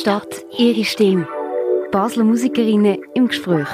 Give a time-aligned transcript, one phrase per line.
[0.00, 1.28] Stadt, ihre Stimme.
[1.92, 3.68] Basler Musikerinnen im Gespräch.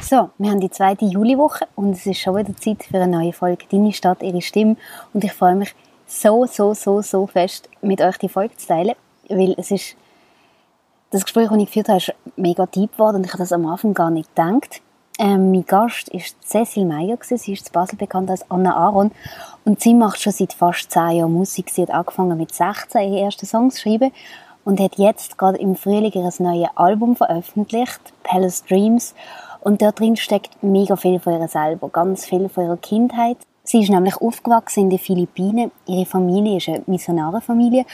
[0.00, 3.32] So, wir haben die zweite Juliwoche und es ist schon wieder Zeit für eine neue
[3.32, 4.76] Folge Deine Stadt, ihre Stimme.
[5.12, 5.74] Und ich freue mich
[6.06, 8.94] so, so, so, so fest, mit euch die Folge zu teilen,
[9.28, 9.96] weil es ist,
[11.10, 13.66] das Gespräch, das ich geführt habe, ist mega deep geworden und ich habe das am
[13.66, 14.81] Anfang gar nicht gedacht.
[15.18, 19.10] Ähm, mein Gast ist Cecil Meyer, sie ist in Basel bekannt als Anna Aaron
[19.64, 21.70] und sie macht schon seit fast zehn Jahren Musik.
[21.70, 24.10] Sie hat angefangen mit 16 ihre ersten Songs zu schreiben
[24.64, 29.14] und hat jetzt gerade im Frühling ein neues Album veröffentlicht, Palace Dreams.
[29.60, 33.36] Und dort drin steckt mega viel von ihr selber, ganz viel von ihrer Kindheit.
[33.64, 35.70] Sie ist nämlich aufgewachsen in den Philippinen.
[35.86, 37.84] Ihre Familie ist eine Missionarenfamilie.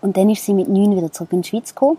[0.00, 1.98] Und dann ist sie mit neun wieder zurück in die Schweiz gekommen.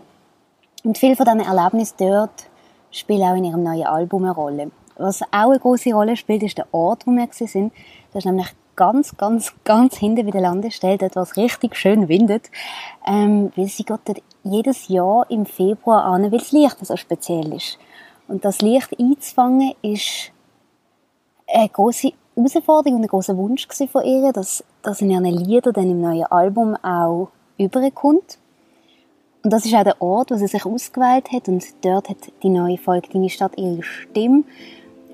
[0.82, 2.49] Und viel von diesen Erlebnissen dort
[2.90, 4.70] spielen auch in ihrem neuen Album eine Rolle.
[4.96, 7.72] Was auch eine große Rolle spielt, ist der Ort, wo wir sind.
[8.12, 12.08] Das ist nämlich ganz, ganz, ganz hinten bei der Landestelle, dort, wo es richtig schön
[12.08, 12.50] windet.
[13.06, 17.52] Ähm, weil sie geht dort jedes Jahr im Februar an, weil das Licht so speziell
[17.52, 17.78] ist.
[18.28, 20.32] Und das Licht einzufangen, ist
[21.46, 25.90] eine große Herausforderung und ein großer Wunsch von ihr, dass, dass in ihren Liedern dann
[25.90, 28.38] im neuen Album auch überkommt.
[29.42, 31.48] Und das ist auch der Ort, wo sie sich ausgewählt hat.
[31.48, 34.44] Und dort hat die neue Folge Deine Stadt ihre Stimme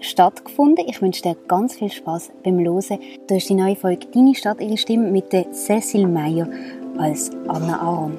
[0.01, 0.85] stattgefunden.
[0.89, 2.99] Ich wünsche dir ganz viel Spaß beim Hören.
[3.29, 6.49] Du hast die neue Folge Deine Stadt ihre Stimme mit Cecil Meyer
[6.99, 8.17] als Anna Aaron.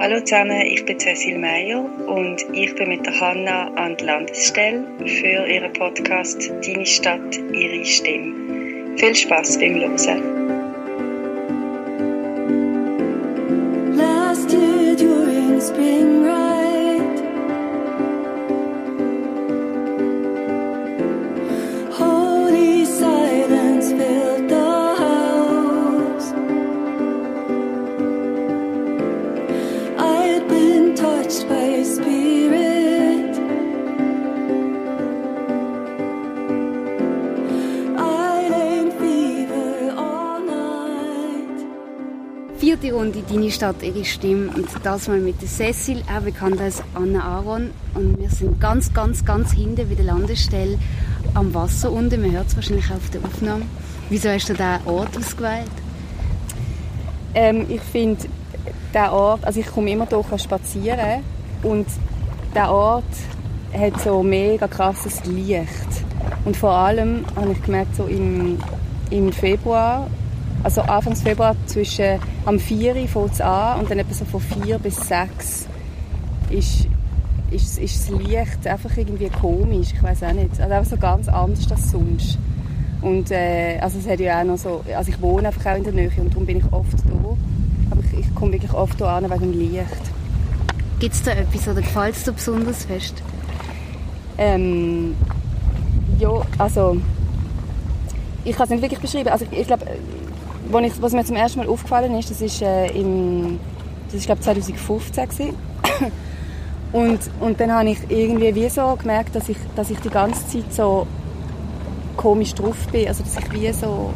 [0.00, 4.82] Hallo zusammen, ich bin Cecil Meyer und ich bin mit der Hanna an der Landesstelle
[4.98, 8.96] für ihren Podcast Deine Stadt, ihre Stimme.
[8.96, 10.39] Viel Spaß beim Hören.
[43.12, 44.52] Vierte Runde Deine Stadt, ihre Stimme.
[44.54, 47.70] Und das mal mit der Cecil, auch bekannt als Anna Aaron.
[47.94, 50.78] Und wir sind ganz, ganz, ganz hinten bei der Landestelle
[51.34, 52.20] am Wasser unten.
[52.20, 53.64] Man hört es wahrscheinlich auch auf der Aufnahme.
[54.10, 55.70] Wieso hast du diesen Ort ausgewählt?
[57.34, 58.26] Ähm, ich finde,
[58.94, 61.24] der Ort, also ich komme immer hier spazieren
[61.62, 61.86] und
[62.54, 63.04] der Ort
[63.72, 66.04] hat so mega krasses Licht.
[66.44, 68.58] Und vor allem habe ich gemerkt, so im,
[69.10, 70.06] im Februar,
[70.62, 74.40] also Anfang Februar zwischen am 4 Uhr fängt es an und dann etwa so von
[74.40, 75.66] 4 bis 6
[76.50, 76.86] ist,
[77.50, 80.60] ist, ist das Licht einfach irgendwie komisch, ich weiß auch nicht.
[80.60, 82.38] Also einfach so ganz anders als sonst.
[83.02, 85.84] Und äh, also es hat ja auch noch so, also ich wohne einfach auch in
[85.84, 87.36] der Nähe und darum bin ich oft da.
[87.90, 89.84] Aber ich, ich komme wirklich oft hier an wegen dem Licht.
[90.98, 93.22] Gibt es da etwas oder gefällt es dir besonders fest?
[94.36, 95.14] Ähm,
[96.18, 96.98] ja, also
[98.44, 99.30] ich kann es nicht wirklich beschreiben.
[99.30, 99.86] Also ich, ich glaube,
[100.84, 103.58] ich, was mir zum ersten Mal aufgefallen ist, das ist äh, im,
[104.06, 105.54] das ist glaube 2015 gewesen.
[106.92, 110.46] und und dann habe ich irgendwie wie so gemerkt, dass ich, dass ich die ganze
[110.46, 111.06] Zeit so
[112.16, 114.12] komisch drauf bin, also dass ich wie so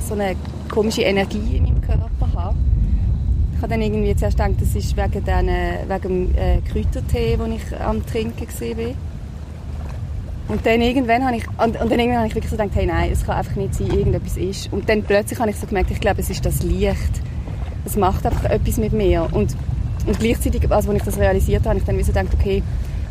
[0.00, 0.36] so eine
[0.70, 2.56] komische Energie in meinem Körper habe.
[3.54, 5.48] Ich habe dann irgendwie zuerst gedacht, das ist wegen, den,
[5.88, 8.94] wegen dem äh, Kräutertee, den ich am Trinken war.
[10.48, 12.86] Und dann irgendwann habe ich, und, und dann irgendwann habe ich wirklich so gedacht, hey
[12.86, 14.72] nein, es kann einfach nicht sein, irgendetwas ist.
[14.72, 17.22] Und dann plötzlich habe ich so gemerkt, ich glaube, es ist das Licht.
[17.86, 19.26] Es macht einfach etwas mit mir.
[19.32, 19.56] Und,
[20.06, 22.62] und gleichzeitig, also als ich das realisiert habe, habe ich dann so gedacht, okay,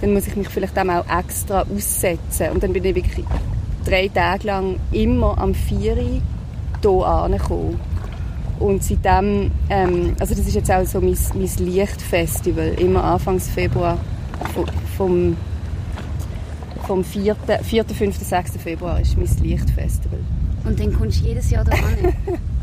[0.02, 2.52] dann muss ich mich vielleicht auch extra aussetzen.
[2.52, 3.26] Und dann bin ich wirklich
[3.86, 6.22] drei Tage lang immer am 4 Uhr
[6.82, 7.80] hier angekommen.
[8.60, 13.98] Und seitdem, ähm, also das ist jetzt auch so mein, mein Lichtfestival, immer Anfangs Februar
[14.96, 15.36] vom,
[16.84, 18.52] vom vom 4., 4., 5., 6.
[18.58, 20.20] Februar ist mein Lichtfestival.
[20.66, 22.14] Und dann kommst du jedes Jahr da an?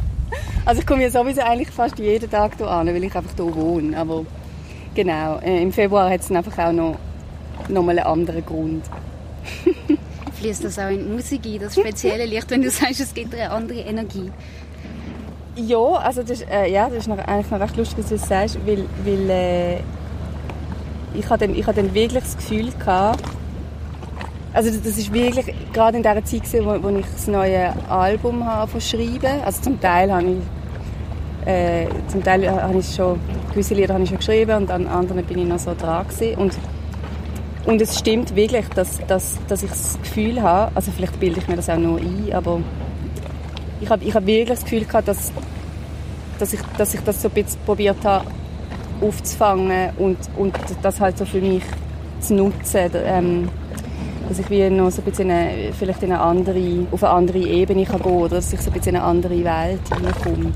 [0.65, 3.55] Also ich komme ja sowieso eigentlich fast jeden Tag hier an, weil ich einfach hier
[3.55, 3.97] wohne.
[3.97, 4.25] Aber
[4.95, 6.99] genau, äh, im Februar hat es einfach auch noch,
[7.69, 8.85] noch mal einen anderen Grund.
[10.35, 13.35] Fließt das auch in die Musik ein, das spezielle Licht, wenn du sagst, es gibt
[13.35, 14.31] eine andere Energie?
[15.57, 18.29] Ja, also das, äh, ja, das ist noch, eigentlich noch recht lustig, dass du das
[18.29, 19.77] sagst, weil, weil äh,
[21.15, 23.25] ich hatte dann, ich hatte dann wirklich das Gefühl gehabt,
[24.53, 28.45] also das ist wirklich gerade in der Zeit, gewesen, wo, wo ich das neue Album
[28.45, 29.43] habe schreiben.
[29.45, 33.19] Also zum Teil habe ich, äh, zum Teil habe ich schon
[33.51, 36.39] gewisse Lieder habe ich schon geschrieben und an anderen bin ich noch so dran gewesen.
[36.39, 36.59] und
[37.67, 41.47] und es stimmt wirklich, dass, dass, dass ich das Gefühl habe, also vielleicht bilde ich
[41.47, 42.61] mir das auch nur ein, aber
[43.81, 45.31] ich habe, ich habe wirklich das Gefühl gehabt, dass,
[46.39, 48.25] dass, ich, dass ich das so ein bisschen probiert habe
[49.01, 51.63] aufzufangen und, und das halt so für mich
[52.21, 52.91] zu nutzen.
[52.95, 53.49] Ähm,
[54.31, 57.39] dass ich wie noch so ein bisschen eine, vielleicht in eine andere, auf eine andere
[57.39, 60.53] Ebene kann gehen oder dass ich so ein bisschen in eine andere Welt hineinkomme.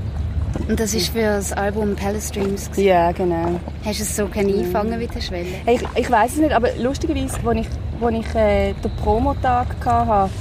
[0.69, 2.71] Und das ist für das Album Palace Dreams.
[2.71, 2.87] gewesen.
[2.87, 3.59] Ja, genau.
[3.83, 5.47] Hast du es so können einfangen mit der Schwelle?
[5.65, 7.67] Hey, ich, ich weiß es nicht, aber lustigerweise, als ich,
[8.01, 10.31] als ich äh, den Promotag hatte,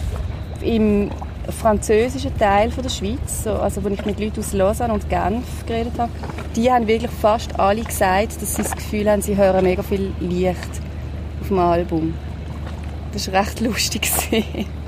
[0.62, 1.10] im
[1.48, 5.66] französischen Teil von der Schweiz, so, also wo ich mit Leuten aus Lausanne und Genf
[5.66, 6.12] geredet habe,
[6.54, 10.12] die haben wirklich fast alle gesagt, dass sie das Gefühl haben, sie hören mega viel
[10.20, 10.70] Licht
[11.40, 12.14] auf dem Album.
[13.14, 14.10] Das war recht lustig.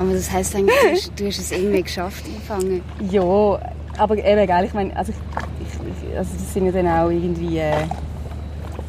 [0.00, 2.82] Aber das heisst eigentlich, du hast, du hast es irgendwie geschafft einfangen.
[3.08, 7.08] ja, aber eben, gell, ich meine, also, ich, ich, also das sind ja dann auch
[7.08, 7.84] irgendwie, äh,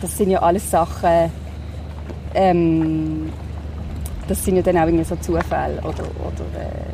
[0.02, 1.32] das sind ja alles Sachen,
[2.34, 3.32] ähm,
[4.28, 6.88] das sind ja dann auch irgendwie so Zufälle oder, oder äh,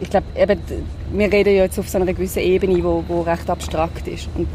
[0.00, 0.60] ich glaube, eben,
[1.12, 4.28] wir reden ja jetzt auf so einer gewissen Ebene, wo, wo recht abstrakt ist.
[4.36, 4.46] Und,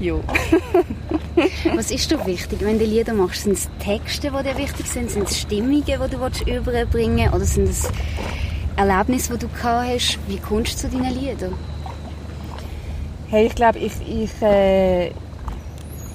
[0.00, 0.14] ja.
[1.74, 3.44] Was ist dir wichtig, wenn du Lieder machst?
[3.44, 5.10] Sind es Texte, die dir wichtig sind?
[5.10, 7.34] Sind es Stimmungen, die du willst überbringen willst?
[7.34, 7.88] Oder sind es
[8.76, 10.18] Erlebnisse, die du gehabt hast?
[10.28, 11.54] Wie kommst du zu deinen Liedern?
[13.28, 15.08] Hey, ich glaube, ich, ich, äh,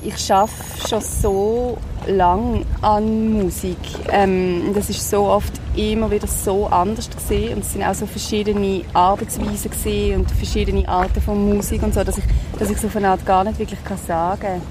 [0.04, 0.54] ich arbeite
[0.88, 1.78] schon so
[2.08, 3.78] lang an Musik.
[4.12, 8.06] Ähm, das ist so oft immer wieder so anders gesehen und es sind auch so
[8.06, 12.26] verschiedene Arbeitsweisen gesehen und verschiedene Arten von Musik und so, dass ich,
[12.60, 14.62] dass ich so von Art gar nicht wirklich kann sagen.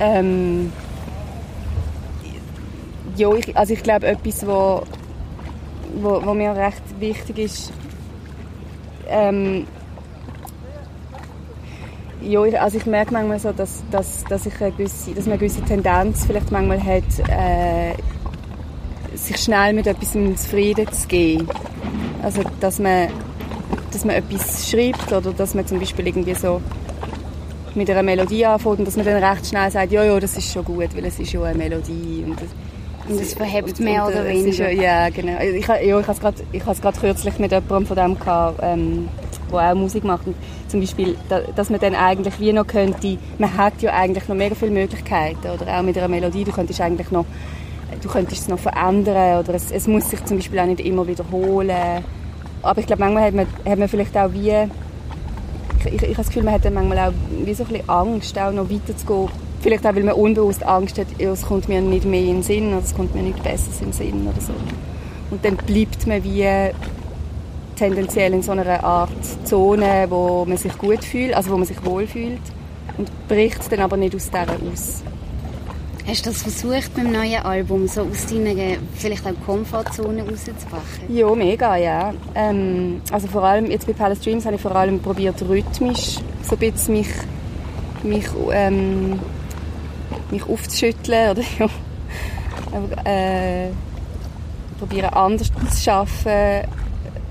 [0.00, 0.72] Ähm,
[3.16, 4.82] ja, ich, also ich glaube etwas, wo,
[5.94, 7.72] wo, wo mir recht wichtig ist.
[9.08, 9.66] Ähm,
[12.22, 15.38] ja, also ich merke manchmal so, dass, dass, dass, ich eine gewisse, dass man eine
[15.38, 17.94] gewisse Tendenz vielleicht manchmal hat, äh,
[19.16, 21.48] sich schnell mit etwas zufrieden zu geben.
[22.22, 23.08] Also, dass man,
[23.90, 26.60] dass man etwas schreibt oder dass man zum Beispiel irgendwie so
[27.74, 30.52] mit einer Melodie anfängt und dass man dann recht schnell sagt, ja, ja, das ist
[30.52, 32.24] schon gut, weil es ist ja eine Melodie.
[32.26, 32.48] Und das,
[33.08, 34.70] Und es verhebt und- mehr und, oder weniger.
[34.70, 35.40] Ja, ja, genau.
[35.40, 39.08] Ich, ha- ja, ich habe es gerade ich kürzlich mit jemandem von dem gehabt, ähm,
[39.52, 40.26] der auch Musik macht.
[40.26, 40.36] Und
[40.68, 44.36] zum Beispiel, da, dass man dann eigentlich wie noch könnte, man hat ja eigentlich noch
[44.36, 45.48] mega viele Möglichkeiten.
[45.48, 47.24] Oder auch mit einer Melodie, du könntest eigentlich noch,
[48.02, 51.06] du könntest es noch verändern oder es, es muss sich zum Beispiel auch nicht immer
[51.06, 52.04] wiederholen.
[52.62, 54.52] Aber ich glaube, manchmal hat man, hat man vielleicht auch wie,
[55.80, 57.12] ich, ich, ich habe das Gefühl, man hat dann manchmal auch
[57.44, 59.28] wie so ein bisschen Angst, auch noch weiterzugehen.
[59.60, 62.68] Vielleicht auch, weil man unbewusst Angst hat, es kommt mir nicht mehr in den Sinn
[62.68, 64.52] oder es kommt mir nicht besser in den Sinn oder so.
[65.30, 66.70] Und dann bleibt man wie
[67.76, 69.10] tendenziell in so einer Art
[69.44, 72.40] Zone, wo man sich gut fühlt, also wo man sich wohlfühlt
[72.98, 75.02] und bricht dann aber nicht aus dieser aus.
[76.10, 81.06] Hast du das versucht beim neuen Album, so aus deiner vielleicht auch Komfortzone rauszubrechen?
[81.08, 82.12] Ja, mega, ja.
[82.34, 86.56] Ähm, also vor allem, jetzt bei Palace Dreams habe ich vor allem probiert, rhythmisch so
[86.56, 87.06] ein bisschen mich,
[88.02, 89.20] mich, ähm,
[90.32, 91.68] mich aufzuschütteln oder ja.
[92.72, 93.68] Aber, äh,
[94.80, 96.68] probieren anders zu arbeiten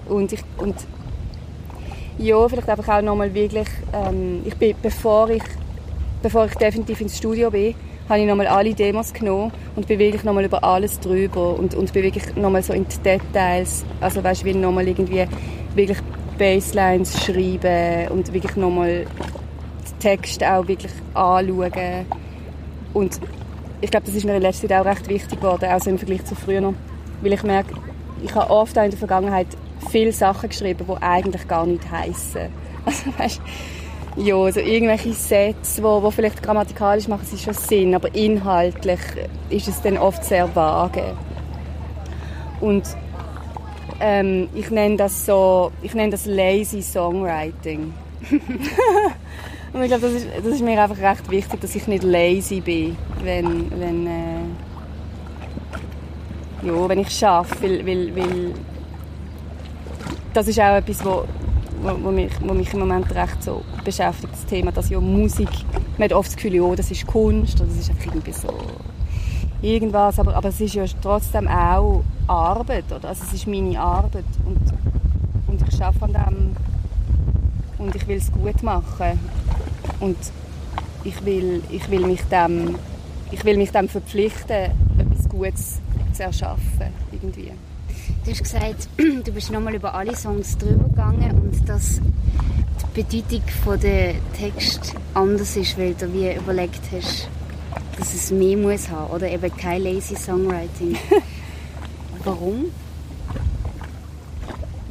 [0.07, 0.75] und ich, und
[2.17, 5.43] ja, vielleicht einfach auch nochmal wirklich, ähm, ich bin, bevor ich,
[6.21, 7.75] bevor ich definitiv ins Studio bin,
[8.09, 11.93] habe ich nochmal alle Demos genommen und bin wirklich nochmal über alles drüber und, und
[11.93, 15.25] bin wirklich nochmal so in die Details, also weißt, will nochmal irgendwie
[15.75, 15.99] wirklich
[16.39, 19.05] Basslines schreiben und wirklich nochmal
[19.87, 22.05] die Texte auch wirklich anschauen.
[22.93, 23.19] Und
[23.81, 25.99] ich glaube, das ist mir in letzter Zeit auch recht wichtig geworden, auch so im
[25.99, 26.73] Vergleich zu früher.
[27.21, 27.75] Weil ich merke,
[28.23, 29.47] ich habe oft auch in der Vergangenheit
[29.91, 32.49] viele Sachen geschrieben, die eigentlich gar nicht heissen.
[32.85, 33.41] Also weißt,
[34.19, 38.99] ja, also irgendwelche Sätze, wo, wo vielleicht grammatikalisch machen sie schon Sinn, aber inhaltlich
[39.49, 41.15] ist es dann oft sehr vage.
[42.59, 42.83] Und
[44.01, 47.93] ähm, ich nenne das so, ich nenne das lazy Songwriting.
[49.71, 52.59] Und ich glaube, das ist, das ist mir einfach recht wichtig, dass ich nicht lazy
[52.59, 54.39] bin, wenn, wenn, äh,
[56.63, 58.53] ja, wenn ich schaffe, weil, weil, weil
[60.33, 61.23] das ist auch etwas, wo,
[61.81, 65.49] wo, mich, wo mich im Moment recht so beschäftigt, das Thema, dass ja Musik,
[65.97, 68.49] man hat oft das Gefühl, ja, das ist Kunst, oder das ist einfach irgendwie so
[69.61, 73.09] irgendwas, aber, aber es ist ja trotzdem auch Arbeit, oder?
[73.09, 74.59] Also es ist meine Arbeit und,
[75.47, 76.55] und ich arbeite an
[77.77, 79.19] dem und ich will es gut machen
[79.99, 80.17] und
[81.03, 82.75] ich will, ich will mich dem
[83.31, 85.79] ich will mich dem verpflichten, etwas Gutes
[86.13, 87.51] zu erschaffen, irgendwie.
[88.23, 92.01] Du hast gesagt, du bist nochmal über alle Songs drüber gegangen und dass
[92.95, 97.27] die Bedeutung von der Text anders ist, weil du wie überlegt hast,
[97.97, 100.97] dass es mehr muss haben oder eben kein lazy Songwriting.
[102.23, 102.65] Warum?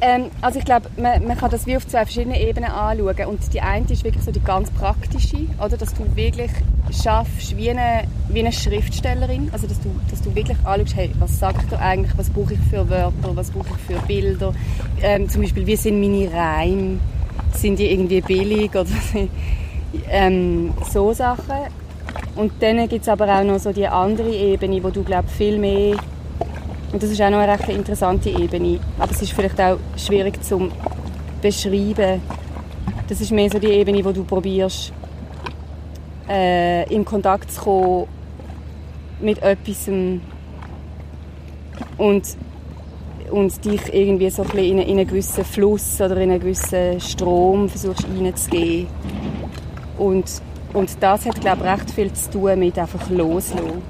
[0.01, 3.25] Ähm, also ich glaube, man, man kann das wie auf zwei verschiedene Ebenen anschauen.
[3.25, 5.77] Und die eine ist wirklich so die ganz praktische, oder?
[5.77, 6.51] dass du wirklich
[6.91, 9.49] schaffst wie eine, wie eine Schriftstellerin.
[9.51, 12.59] Also dass du, dass du wirklich anschaust, hey, was ich da eigentlich, was brauche ich
[12.69, 14.53] für Wörter, was brauche ich für Bilder.
[15.01, 16.99] Ähm, zum Beispiel, wie sind meine Reime?
[17.53, 18.85] Sind die irgendwie billig oder
[20.09, 21.55] ähm, so Sachen.
[22.35, 25.57] Und dann gibt es aber auch noch so die andere Ebene, wo du glaube viel
[25.57, 25.97] mehr
[26.91, 28.79] und das ist auch noch eine recht interessante Ebene.
[28.97, 30.69] Aber es ist vielleicht auch schwierig zu
[31.41, 32.21] beschreiben.
[33.07, 34.91] Das ist mehr so die Ebene, wo du probierst,
[36.29, 38.07] äh, in Kontakt zu kommen
[39.19, 39.89] mit etwas
[41.97, 42.23] und,
[43.31, 47.67] und dich irgendwie so ein bisschen in, einen gewissen Fluss oder in einen gewissen Strom
[47.67, 48.87] versuchst reinzugehen.
[49.97, 50.41] Und,
[50.73, 53.81] und das hat, glaube ich, recht viel zu tun mit einfach loslassen.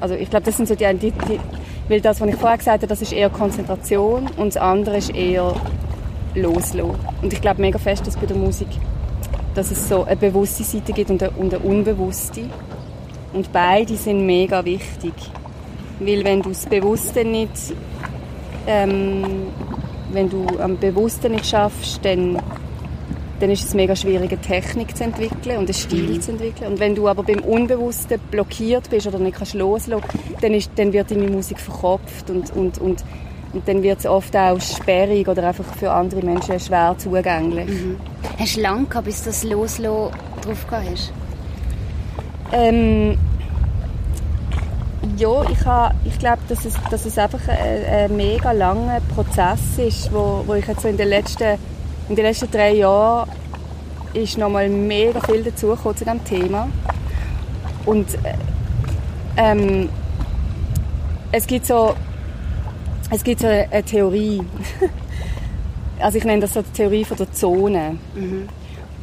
[0.00, 1.40] Also ich glaube, das sind so die, die, die
[1.88, 5.12] weil das, was ich vorher gesagt habe, das ist eher Konzentration und das andere ist
[5.12, 5.54] eher
[6.36, 6.94] loslassen.
[7.20, 8.68] Und ich glaube mega fest, dass bei der Musik
[9.54, 12.42] dass es so eine bewusste Seite gibt und eine, und eine unbewusste.
[13.32, 15.14] Und beide sind mega wichtig.
[15.98, 17.74] Weil wenn du das Bewusste nicht,
[18.66, 19.48] ähm,
[20.12, 22.40] wenn du am Bewussten nicht schaffst, dann
[23.40, 26.20] dann ist es mega schwierig, eine Technik zu entwickeln und einen Stil mhm.
[26.20, 26.72] zu entwickeln.
[26.72, 30.04] Und wenn du aber beim Unbewussten blockiert bist oder nicht kannst loslassen,
[30.40, 33.02] dann, ist, dann wird deine Musik verkopft und, und, und,
[33.52, 37.68] und dann wird es oft auch sperrig oder einfach für andere Menschen schwer zugänglich.
[37.68, 37.96] Mhm.
[38.38, 41.12] Hast du lange gehabt, bis das Loslassen drauf hast?
[42.52, 43.18] Ähm,
[45.16, 50.12] ja, ich, ich glaube, dass es, dass es einfach ein, ein mega langer Prozess ist,
[50.12, 51.58] wo, wo ich jetzt so in den letzten
[52.10, 53.30] in den letzten drei Jahren
[54.14, 56.68] ist noch mal mega viel dazugekommen zu diesem Thema.
[57.86, 58.34] Und äh,
[59.36, 59.88] ähm,
[61.30, 61.94] es gibt so,
[63.10, 64.42] es gibt so eine Theorie.
[66.00, 67.98] also ich nenne das so die Theorie von der Zone.
[68.14, 68.48] Mhm.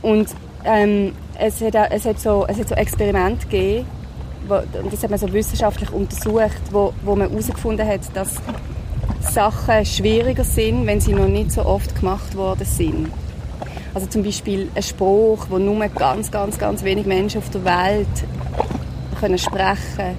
[0.02, 0.30] Und
[0.64, 3.88] ähm, es, hat, es, hat so, es hat so Experimente gegeben,
[4.48, 4.60] wo,
[4.90, 8.36] das hat man so wissenschaftlich untersucht, wo, wo man herausgefunden hat, dass
[9.22, 13.10] Sachen schwieriger sind, wenn sie noch nicht so oft gemacht worden sind.
[13.94, 18.08] Also zum Beispiel ein Spruch, wo nur ganz, ganz, ganz wenig Menschen auf der Welt
[19.20, 20.16] können sprechen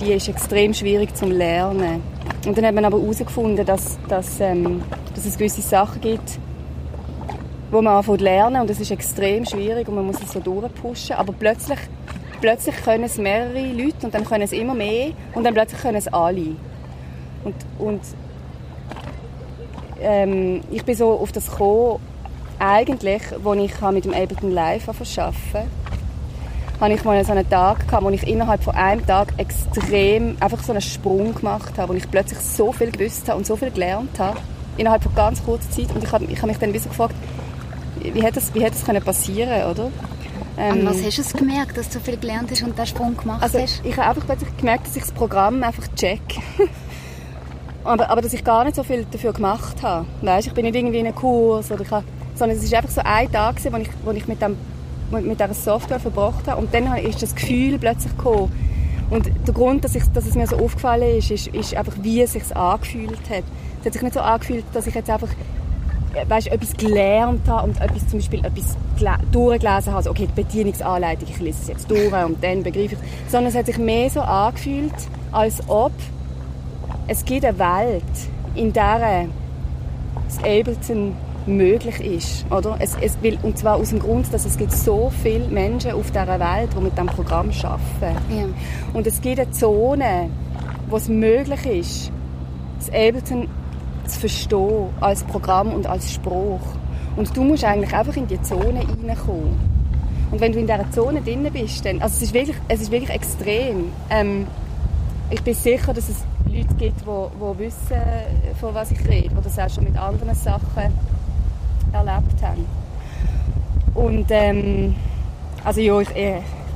[0.00, 2.02] die ist extrem schwierig zu lernen.
[2.46, 4.82] Und dann hat man aber herausgefunden, dass, dass, ähm,
[5.14, 6.38] dass es gewisse Sachen gibt,
[7.70, 10.40] wo man anfängt zu lernen und das ist extrem schwierig und man muss es so
[10.40, 11.16] durchpushen.
[11.16, 11.78] Aber plötzlich,
[12.40, 15.96] plötzlich können es mehrere Leute und dann können es immer mehr und dann plötzlich können
[15.96, 16.56] es alle.
[17.44, 18.00] Und, und
[20.00, 22.00] ähm, ich bin so auf das gekommen,
[22.58, 25.83] eigentlich, als ich mit dem Ableton Live arbeiten
[26.80, 30.62] hatte ich mal so einen Tag gehabt, wo ich innerhalb von einem Tag extrem einfach
[30.62, 33.70] so einen Sprung gemacht habe, wo ich plötzlich so viel gewusst habe und so viel
[33.70, 34.38] gelernt habe,
[34.76, 35.94] innerhalb von ganz kurzer Zeit.
[35.94, 37.14] Und ich habe, ich habe mich dann ein bisschen gefragt,
[38.00, 39.90] wie hätte das, wie hätte das können passieren oder?
[40.56, 42.86] Ähm, An was hast du es gemerkt, dass du so viel gelernt hast und den
[42.86, 43.84] Sprung gemacht also hast?
[43.84, 46.20] Ich habe einfach plötzlich gemerkt, dass ich das Programm einfach check.
[47.84, 50.06] aber, aber dass ich gar nicht so viel dafür gemacht habe.
[50.22, 52.04] Weißt, ich bin nicht irgendwie in einem Kurs oder ich habe,
[52.34, 54.56] sondern es ist einfach so ein Tag, wo ich, wo ich mit, dem,
[55.10, 58.52] mit dieser Software verbracht habe und dann ist das Gefühl plötzlich gekommen.
[59.10, 62.22] Und der Grund, dass, ich, dass es mir so aufgefallen ist, ist, ist einfach, wie
[62.22, 63.44] es sich angefühlt hat.
[63.80, 65.28] Es hat sich nicht so angefühlt, dass ich jetzt einfach
[66.28, 68.76] weißt, etwas gelernt habe und etwas, zum Beispiel etwas
[69.32, 69.96] durchgelesen habe.
[69.96, 73.30] Also, okay, die Bedienungsanleitung, ich lese es jetzt durch und dann begreife ich.
[73.30, 74.94] Sondern es hat sich mehr so angefühlt,
[75.32, 75.92] als ob
[77.06, 78.02] es gibt eine Welt,
[78.54, 79.26] in der
[80.26, 81.14] das Ableton
[81.46, 82.46] möglich ist.
[82.50, 82.76] Oder?
[82.78, 86.10] Es, es will, und zwar aus dem Grund, dass es gibt so viele Menschen auf
[86.10, 88.18] dieser Welt, die mit diesem Programm arbeiten.
[88.30, 88.46] Ja.
[88.92, 90.30] Und es gibt eine Zone,
[90.88, 92.12] wo es möglich ist,
[92.78, 93.48] das Ableton
[94.06, 96.60] zu verstehen als Programm und als Spruch.
[97.16, 99.58] Und du musst eigentlich einfach in die Zone reinkommen.
[100.30, 102.90] Und wenn du in dieser Zone drin bist, dann, also es ist wirklich, es ist
[102.90, 103.92] wirklich extrem.
[104.10, 104.46] Ähm,
[105.30, 107.96] ich bin sicher, dass es Leute gibt, die, die wissen,
[108.60, 110.92] von was ich rede, die das auch schon mit anderen Sachen
[111.94, 112.66] erlebt haben.
[113.94, 114.94] Und ähm,
[115.64, 116.16] also ja, ich, ich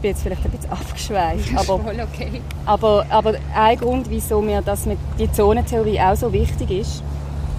[0.01, 1.75] bin jetzt vielleicht ein bisschen abgeschweift, aber,
[2.15, 2.41] okay.
[2.65, 7.03] aber, aber ein Grund, wieso mir das mit die Zonentheorie auch so wichtig ist,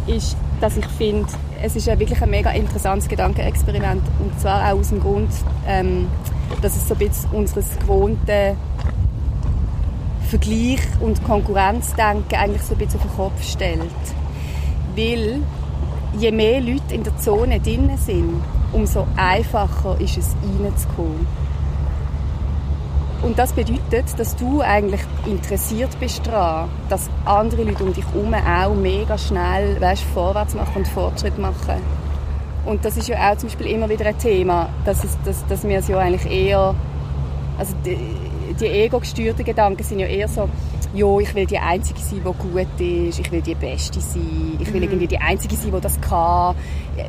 [0.08, 1.28] ist, dass ich finde,
[1.62, 5.30] es ist ja wirklich ein mega interessantes Gedankenexperiment und zwar auch aus dem Grund,
[5.68, 6.08] ähm,
[6.62, 8.58] dass es so ein bisschen unseres gewohnten
[10.30, 13.82] Vergleich und Konkurrenzdenken eigentlich so ein bisschen auf den Kopf stellt.
[14.96, 15.42] Weil
[16.18, 21.28] je mehr Leute in der Zone drin sind, umso einfacher ist es reinzukommen.
[23.22, 28.34] und das bedeutet, dass du eigentlich interessiert bist daran, dass andere Leute um dich herum
[28.34, 31.82] auch mega schnell weißt, vorwärts machen und Fortschritt machen.
[32.66, 35.68] Und das ist ja auch zum Beispiel immer wieder ein Thema, dass, es, dass, dass
[35.68, 36.76] wir es ja eigentlich eher,
[37.58, 37.98] also die,
[38.60, 40.48] die ego-gesteuerten Gedanken sind ja eher so,
[40.94, 44.74] ja, ich will die Einzige sein, die gut ist, ich will die Beste sein, ich
[44.74, 46.56] will irgendwie die Einzige sein, die das kann,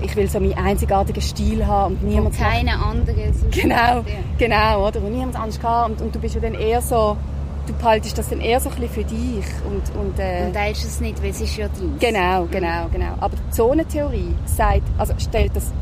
[0.02, 3.32] ich will so meinen einzigartigen Stil haben und niemand Und keine andere.
[3.50, 4.04] Genau,
[4.38, 5.02] genau, oder?
[5.02, 7.16] Und niemand anders kann und, und du bist ja dann eher so,
[7.66, 10.84] du behaltest das dann eher so ein bisschen für dich und, und, äh, Und teilst
[10.84, 11.98] es nicht, weil es ist ja dein.
[11.98, 13.14] Genau, genau, genau.
[13.20, 15.72] Aber die Zonentheorie sagt, also stellt, das,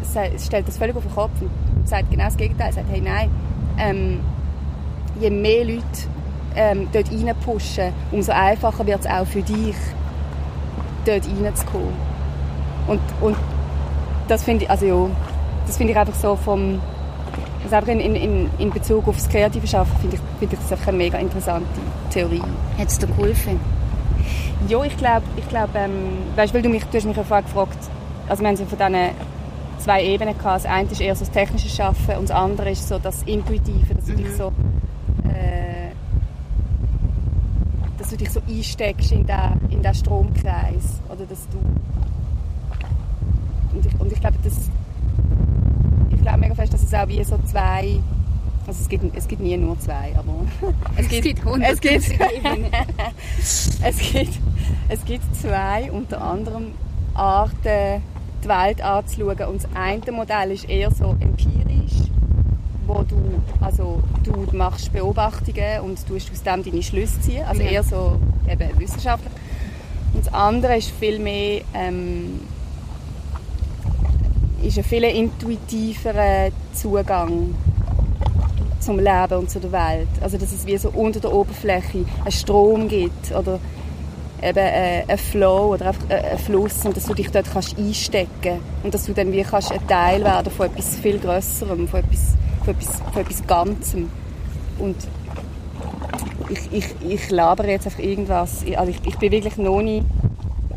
[0.45, 2.73] stellt das völlig auf den Kopf und sagt genau das Gegenteil.
[2.73, 3.31] Sagt, hey, nein,
[3.79, 4.21] ähm,
[5.21, 5.83] je mehr Leute
[6.59, 9.77] ähm, dort reinpushen, umso einfacher wird es auch für dich,
[11.07, 11.95] dort reinzukommen.
[12.89, 13.37] Und, und
[14.27, 15.11] das finde ich, also ja,
[15.67, 16.81] das finde ich einfach so vom,
[17.63, 20.73] also einfach in, in, in Bezug auf das kreative Schaffen finde ich, finde ich das
[20.73, 21.67] einfach eine mega interessante
[22.11, 22.43] Theorie.
[22.79, 23.61] Hat es dir geholfen?
[24.69, 27.45] Ja, ich glaube, ich glaub, ähm, weißt, weil du mich, du hast mich ja vorher
[27.45, 27.79] gefragt,
[28.29, 29.11] also wir haben so von diesen
[29.79, 30.65] zwei Ebenen gehabt.
[30.65, 33.95] Das eine ist eher so das technische Schaffen und das andere ist so das Intuitive,
[33.95, 34.53] dass du dich so
[35.29, 35.93] äh,
[37.99, 41.59] dass du dich so einsteckst in den, in den Stromkreis oder dass du
[43.75, 44.71] und ich, und ich glaube, das
[46.11, 48.01] ich glaube mega fest, dass es auch wie so zwei
[48.69, 50.35] also es gibt, es gibt nie nur zwei, aber
[50.99, 52.67] es gibt, gibt es gibt, hunderttausend Ebenen.
[53.83, 54.39] es gibt,
[54.91, 56.73] es gibt zwei unter anderem
[57.15, 58.03] Arten,
[58.45, 59.49] die Welt anzuschauen.
[59.49, 61.58] Und das eine Modell ist eher so empirisch,
[62.89, 63.17] wo du,
[63.61, 67.45] also, du machst Beobachtungen und tust aus dem deine Schlüsse ziehen.
[67.47, 67.71] Also Ja.
[67.71, 68.19] eher so
[68.51, 69.33] eben wissenschaftlich.
[70.15, 72.41] Und das andere ist viel mehr ähm,
[74.63, 77.55] ist ein viel intuitiverer Zugang
[78.81, 80.09] zum Leben und zu der Welt.
[80.21, 83.61] Also dass es wie so unter der Oberfläche einen Strom gibt oder
[84.43, 87.77] eben äh, einen Flow oder einfach äh, einen Fluss und dass du dich dort kannst
[87.79, 92.01] einstecken und dass du dann wie kannst ein Teil werden von etwas viel Größerem, von
[92.01, 92.35] etwas,
[92.69, 94.11] von etwas, von etwas Ganzem.
[94.79, 94.97] Und
[96.51, 98.65] ich, ich, ich labere jetzt einfach irgendwas.
[98.77, 100.05] Also ich, ich bin wirklich noch nicht,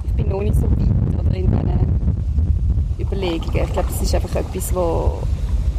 [0.06, 3.66] ich bin noch nicht so weit oder in diesen Überlegungen.
[3.66, 5.22] Ich glaube, das ist einfach etwas, wo,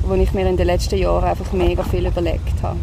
[0.02, 2.78] wo ich mir in den letzten Jahren einfach mega viel überlegt habe.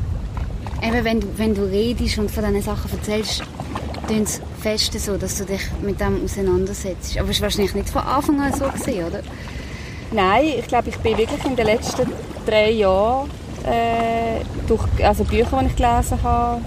[0.81, 3.43] Eben, wenn du, wenn du redest und von diesen Sachen erzählst,
[4.07, 7.17] tun es fest so, dass du dich mit dem auseinandersetzt.
[7.17, 9.21] Aber es war wahrscheinlich nicht von Anfang an so gewesen, oder?
[10.11, 12.07] Nein, ich glaube, ich bin wirklich in den letzten
[12.45, 13.30] drei Jahren
[13.65, 16.62] äh, durch also Bücher, die ich gelesen habe,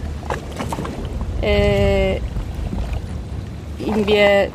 [1.43, 2.17] äh,
[3.79, 4.51] irgendwie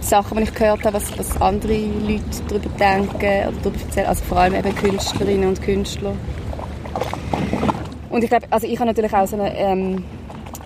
[0.00, 4.24] Sachen, die ich gehört habe, was, was andere Leute darüber denken oder darüber erzählen, also
[4.24, 6.14] vor allem eben Künstlerinnen und Künstler.
[8.10, 10.04] Und ich glaube, also ich habe natürlich auch so eine, ähm,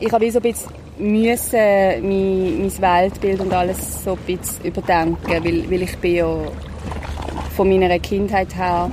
[0.00, 5.44] ich habe so ein bisschen müssen mein, mein Weltbild und alles so ein bisschen überdenken,
[5.44, 6.36] weil, weil ich bin ja
[7.54, 8.90] von meiner Kindheit her,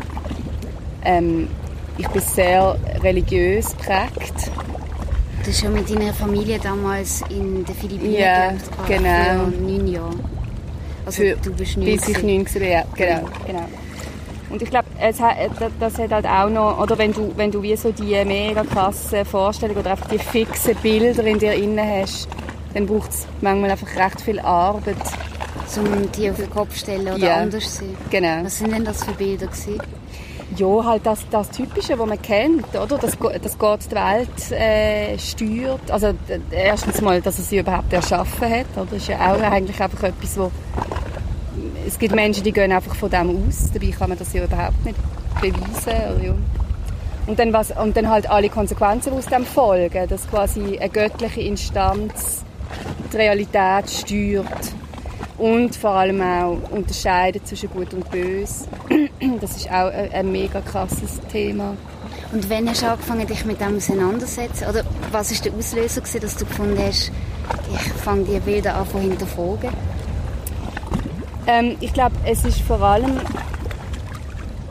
[1.05, 1.47] ähm,
[1.97, 4.51] ich bin sehr religiös geprägt.
[5.43, 9.45] Du hast ja mit deiner Familie damals in den Philippinen Ja, gelebt, genau.
[9.51, 10.15] für neun Jahre.
[11.05, 11.85] Also Für- du bist neun.
[11.85, 12.23] Bis ich.
[12.23, 13.65] 19 bin, ja, genau, genau.
[14.49, 15.19] Und ich glaube, das-
[15.99, 19.79] hat halt auch noch, oder wenn du, wenn du wie so die mega krassen Vorstellungen
[19.79, 22.27] oder einfach die fixen Bilder in dir inne hast,
[22.73, 24.95] dann braucht es manchmal einfach recht viel Arbeit.
[25.67, 27.35] Zum die auf den Kopf stellen oder Ja.
[27.37, 27.97] anders sehen.
[28.11, 28.43] Genau.
[28.45, 29.79] Was sind denn das für Bilder gewesen?
[30.57, 32.97] Ja, halt das, das Typische, was man kennt, oder?
[32.97, 35.89] Dass, dass Gott die Welt äh, steuert.
[35.89, 38.65] Also d- erstens mal, dass er sie überhaupt erschaffen hat.
[38.75, 38.85] Oder?
[38.91, 40.51] Das ist ja auch eigentlich einfach etwas, wo
[41.87, 43.71] es gibt Menschen, die gehen einfach von dem aus.
[43.73, 44.97] Dabei kann man das ja überhaupt nicht
[45.41, 46.15] beweisen.
[46.15, 46.33] Oder, ja.
[47.27, 50.07] und, dann was, und dann halt alle Konsequenzen, die aus dem folgen.
[50.07, 52.43] Dass quasi eine göttliche Instanz
[53.11, 54.73] die Realität steuert
[55.37, 58.65] und vor allem auch unterscheidet zwischen Gut und Böse.
[59.39, 61.77] Das ist auch ein, ein mega krasses Thema.
[62.33, 64.67] Und wann hast du angefangen, dich mit dem auseinanderzusetzen?
[64.67, 67.11] Oder was war der Auslöser, gewesen, dass du gefunden hast,
[67.73, 69.69] ich fange die Bilder an zu hinterfragen?
[71.47, 73.17] Ähm, ich glaube, es ist vor allem.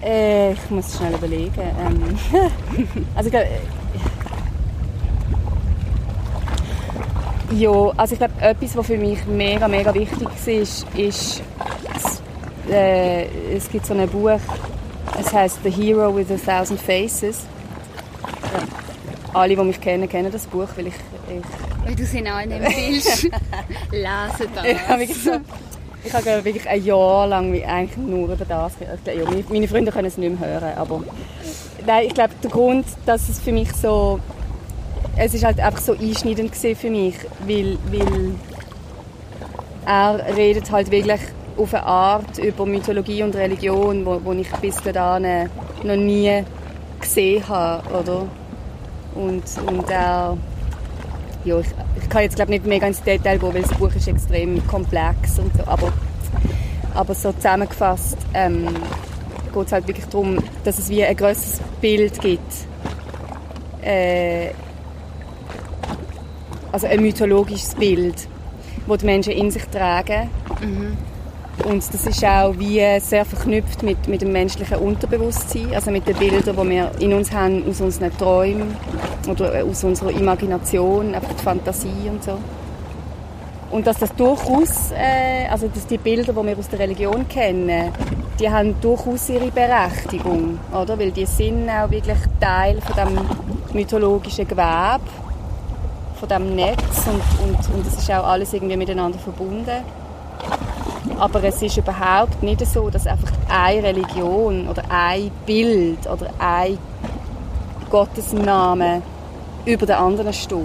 [0.02, 1.52] Äh, ich muss schnell überlegen.
[1.60, 2.18] Ähm,
[3.14, 3.48] also ich glaube.
[7.54, 11.42] Ja, also ich glaube, etwas, was für mich mega, mega wichtig ist, ist,
[12.70, 13.24] äh,
[13.56, 14.38] es gibt so ein Buch,
[15.20, 17.44] es heißt The Hero with a Thousand Faces.
[18.22, 18.60] Ja.
[19.34, 20.94] Alle, die mich kennen, kennen das Buch, weil ich,
[21.28, 23.24] ich Weil du sie in allen empfiehlst.
[23.90, 24.64] Lesen das.
[24.66, 25.30] ich habe wirklich, so,
[26.04, 30.06] ich habe wirklich ein Jahr lang eigentlich nur über das ja, meine- Meine Freunde können
[30.08, 31.02] es nicht mehr hören, aber
[31.86, 34.20] nein, ich glaube, der Grund, dass es für mich so
[35.16, 37.14] es ist halt einfach so einschneidend für mich,
[37.46, 38.34] weil, weil
[39.86, 41.20] er redet halt wirklich
[41.56, 45.50] auf eine Art über Mythologie und Religion, wo, wo ich bis dahin
[45.82, 46.44] noch nie
[47.00, 48.26] gesehen habe, oder?
[49.14, 50.38] Und, und er,
[51.44, 51.66] ja, ich,
[52.00, 55.38] ich kann jetzt glaube nicht mega ins Detail gehen, weil das Buch ist extrem komplex
[55.38, 55.92] und so, aber,
[56.94, 58.68] aber so zusammengefasst ähm,
[59.52, 62.52] geht es halt wirklich darum, dass es wie ein grosses Bild gibt.
[63.82, 64.52] Äh,
[66.72, 68.28] also ein mythologisches Bild,
[68.88, 70.30] das die Menschen in sich tragen.
[71.64, 76.16] Und das ist auch wie sehr verknüpft mit, mit dem menschlichen Unterbewusstsein, also mit den
[76.16, 78.74] Bildern, die wir in uns haben, aus unseren Träumen
[79.28, 82.38] oder aus unserer Imagination, einfach die Fantasie und so.
[83.70, 87.92] Und dass das durchaus, äh, also dass die Bilder, die wir aus der Religion kennen,
[88.40, 90.98] die haben durchaus ihre Berechtigung, oder?
[90.98, 93.20] Weil die sind auch wirklich Teil von dem
[93.72, 95.00] mythologischen Gewebe,
[96.22, 99.82] von dem Netz und, und, und es ist auch alles irgendwie miteinander verbunden.
[101.18, 106.78] Aber es ist überhaupt nicht so, dass einfach eine Religion oder ein Bild oder ein
[107.90, 109.02] Gottesname
[109.66, 110.58] über den anderen steht.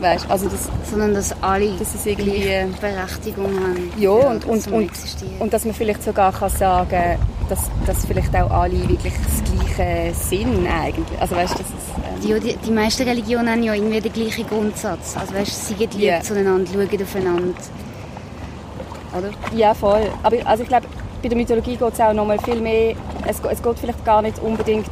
[0.00, 0.28] Weißt?
[0.28, 2.66] Also das, Sondern dass alle das ist irgendwie...
[2.80, 3.92] Berechtigung haben.
[3.98, 5.36] Ja, und, und, und, Existieren.
[5.38, 7.18] und dass man vielleicht sogar kann sagen
[7.48, 11.20] dass, dass vielleicht auch alle wirklich das Gleiche sind eigentlich.
[11.20, 11.81] Also weißt, das ist, ähm,
[12.24, 15.16] Ja, die, die meisten Religionen haben ja irgendwie den gleichen Grundsatz.
[15.16, 16.20] Also weißt, sie sind lieb Ja.
[16.20, 17.54] zueinander, schauen aufeinander.
[19.18, 19.30] Oder?
[19.56, 20.08] Ja, voll.
[20.22, 20.86] Aber also ich glaube,
[21.22, 22.94] bei der Mythologie geht es auch noch mal viel mehr,
[23.26, 24.90] es, es geht vielleicht gar nicht unbedingt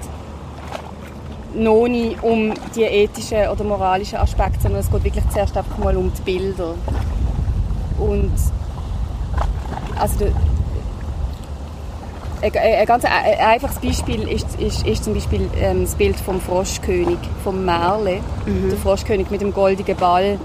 [1.54, 5.96] noch nie um die ethischen oder moralischen Aspekte, sondern es geht wirklich zuerst einfach mal
[5.96, 6.74] um die Bilder.
[7.98, 8.32] Und
[9.98, 10.26] also
[12.42, 16.16] ein, ein ganz ein- ein einfaches Beispiel ist, ist, ist zum Beispiel ähm, das Bild
[16.16, 18.20] vom Froschkönig, vom Merle.
[18.70, 20.38] Der Froschkönig mit dem goldenen Ball,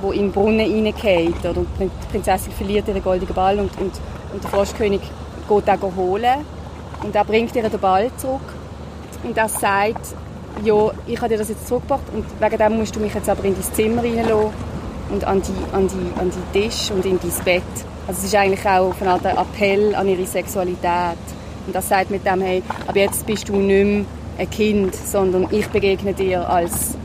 [0.00, 1.38] wo in den Brunnen reingeht.
[1.40, 1.58] Oder?
[1.58, 3.92] Und die Prinzessin verliert ihren goldenen Ball und, und,
[4.32, 5.00] und der Froschkönig
[5.48, 6.44] geht den holen.
[7.02, 8.40] Und er bringt ihr den Ball zurück.
[9.22, 10.14] Und er sagt,
[10.64, 13.44] ja, ich habe dir das jetzt zurückgebracht und wegen dem musst du mich jetzt aber
[13.44, 14.50] in dein Zimmer reinlassen
[15.10, 17.62] und an die, an die, an die Tisch und in dein Bett.
[18.08, 21.18] Also es ist eigentlich auch auf eine Art Appell an ihre Sexualität.
[21.66, 24.04] Und er sagt mit dem, hey, aber jetzt bist du nicht mehr
[24.38, 26.96] ein Kind, sondern ich begegne dir als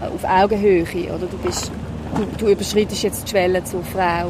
[0.00, 1.26] äh, auf Augenhöhe, oder?
[1.26, 1.72] Du, bist,
[2.14, 4.28] du, du überschreitest jetzt die Schwelle zur Frau.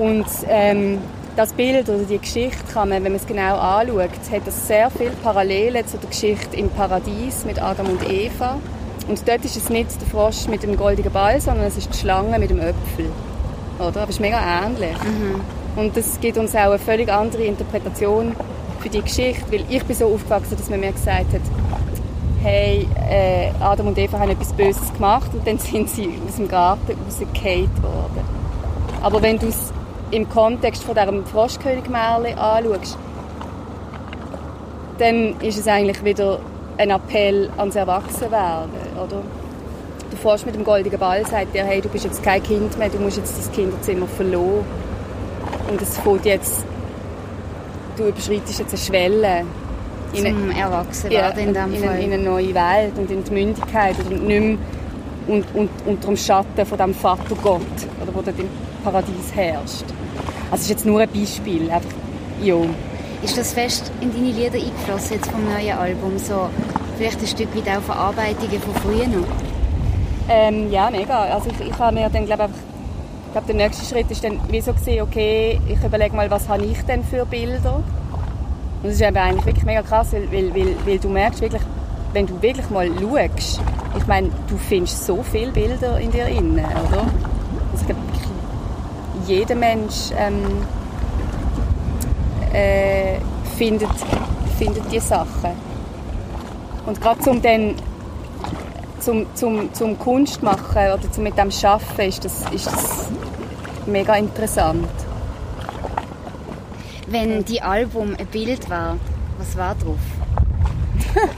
[0.00, 0.98] Und ähm,
[1.34, 4.88] das Bild oder die Geschichte kann man, wenn man es genau anschaut, hat das sehr
[4.88, 8.60] viele Parallelen zu der Geschichte im Paradies mit Adam und Eva.
[9.08, 11.98] Und dort ist es nicht der Frosch mit dem goldenen Ball, sondern es ist die
[11.98, 13.10] Schlange mit dem Äpfel.
[13.82, 14.02] Oder?
[14.02, 14.96] Aber es ist mega ähnlich.
[15.76, 18.34] Und das gibt uns auch eine völlig andere Interpretation
[18.80, 21.40] für die Geschichte, weil ich bin so aufgewachsen, dass man mir gesagt hat,
[22.42, 26.48] hey, äh, Adam und Eva haben etwas Böses gemacht und dann sind sie aus dem
[26.48, 28.24] Garten rausgefallen worden.
[29.02, 29.72] Aber wenn du es
[30.10, 32.98] im Kontext von diesem Froschkönig-Märchen anschaust,
[34.98, 36.38] dann ist es eigentlich wieder
[36.78, 38.70] ein Appell ans Erwachsenwerden,
[39.02, 39.22] oder?
[40.22, 42.98] Frosch mit dem goldenen Ball sagt dir, hey, du bist jetzt kein Kind mehr, du
[42.98, 44.64] musst jetzt das Kinderzimmer verloren.
[45.68, 46.64] Und es fällt jetzt,
[47.96, 49.44] du überschreitest jetzt eine Schwelle
[50.12, 51.88] in eine- Zum Erwachsenwerden in dem in, Fall.
[51.90, 54.58] eine, in eine neue Welt und in die Mündigkeit und nicht mehr
[55.26, 57.60] und, und, unter dem Schatten von dem Vatergott,
[58.02, 58.48] oder, der dort im
[58.84, 59.84] Paradies herrscht.
[60.50, 61.70] Also es ist jetzt nur ein Beispiel.
[61.70, 61.90] Einfach,
[62.42, 62.56] ja.
[63.22, 66.18] Ist das fest in deine Lieder eingeflossen jetzt vom neuen Album?
[66.18, 66.48] So
[66.98, 69.26] vielleicht ein Stück weit auch Verarbeitungen von früher noch?
[70.28, 71.22] Ähm, ja, mega.
[71.24, 72.58] Also ich, ich habe mir dann, glaube einfach,
[73.26, 76.48] ich glaube, der nächste Schritt ist dann wie so gesehen, okay, ich überlege mal, was
[76.48, 77.76] habe ich denn für Bilder?
[77.76, 77.84] Und
[78.84, 81.62] das ist eben eigentlich wirklich mega krass, weil, weil, weil, weil du merkst wirklich,
[82.12, 83.60] wenn du wirklich mal schaust,
[83.96, 87.02] ich meine, du findest so viele Bilder in dir innen, oder?
[87.72, 88.00] Also ich glaube,
[89.26, 90.66] jeder Mensch ähm,
[92.52, 93.18] äh,
[93.56, 93.90] findet,
[94.58, 95.52] findet die Sachen.
[96.86, 97.74] Und gerade zum dann
[99.02, 103.08] zum, zum, zum Kunst machen oder zum mit dem Schaffen ist das, ist das
[103.86, 104.88] mega interessant.
[107.08, 108.96] Wenn die Album ein Bild war,
[109.38, 109.98] was war drauf?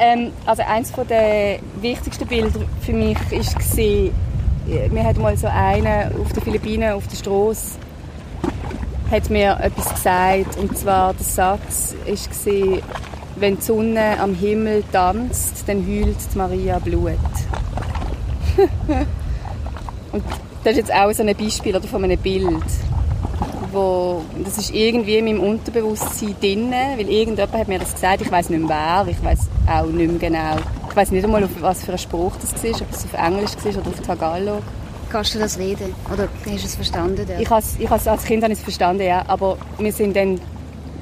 [0.00, 4.14] Ähm, also eins von der wichtigsten Bilder für mich ist gesehen,
[4.92, 7.78] mir hat mal so einer auf den Philippinen auf der Straße
[9.10, 12.82] hat mir etwas gesagt und zwar der Satz ist gesehen,
[13.40, 17.12] wenn die Sonne am Himmel tanzt, dann heult Maria Blut.
[20.12, 20.24] und
[20.64, 22.64] das ist jetzt auch so ein Beispiel oder von einem Bild,
[23.72, 28.30] wo das ist irgendwie in meinem Unterbewusstsein drin, weil irgendjemand hat mir das gesagt, ich
[28.30, 30.56] weiß nicht mehr wer, ich weiß auch nicht mehr genau.
[30.90, 33.52] Ich weiß nicht einmal, auf was für ein Spruch das war, ob es auf Englisch
[33.62, 34.62] war oder auf Tagalog.
[35.10, 35.94] Kannst du das reden?
[36.12, 37.24] Oder hast du es verstanden?
[37.26, 37.40] dort?
[37.40, 40.40] Ich ich has, als Kind habe ich es verstanden, ja, aber wir sind dann,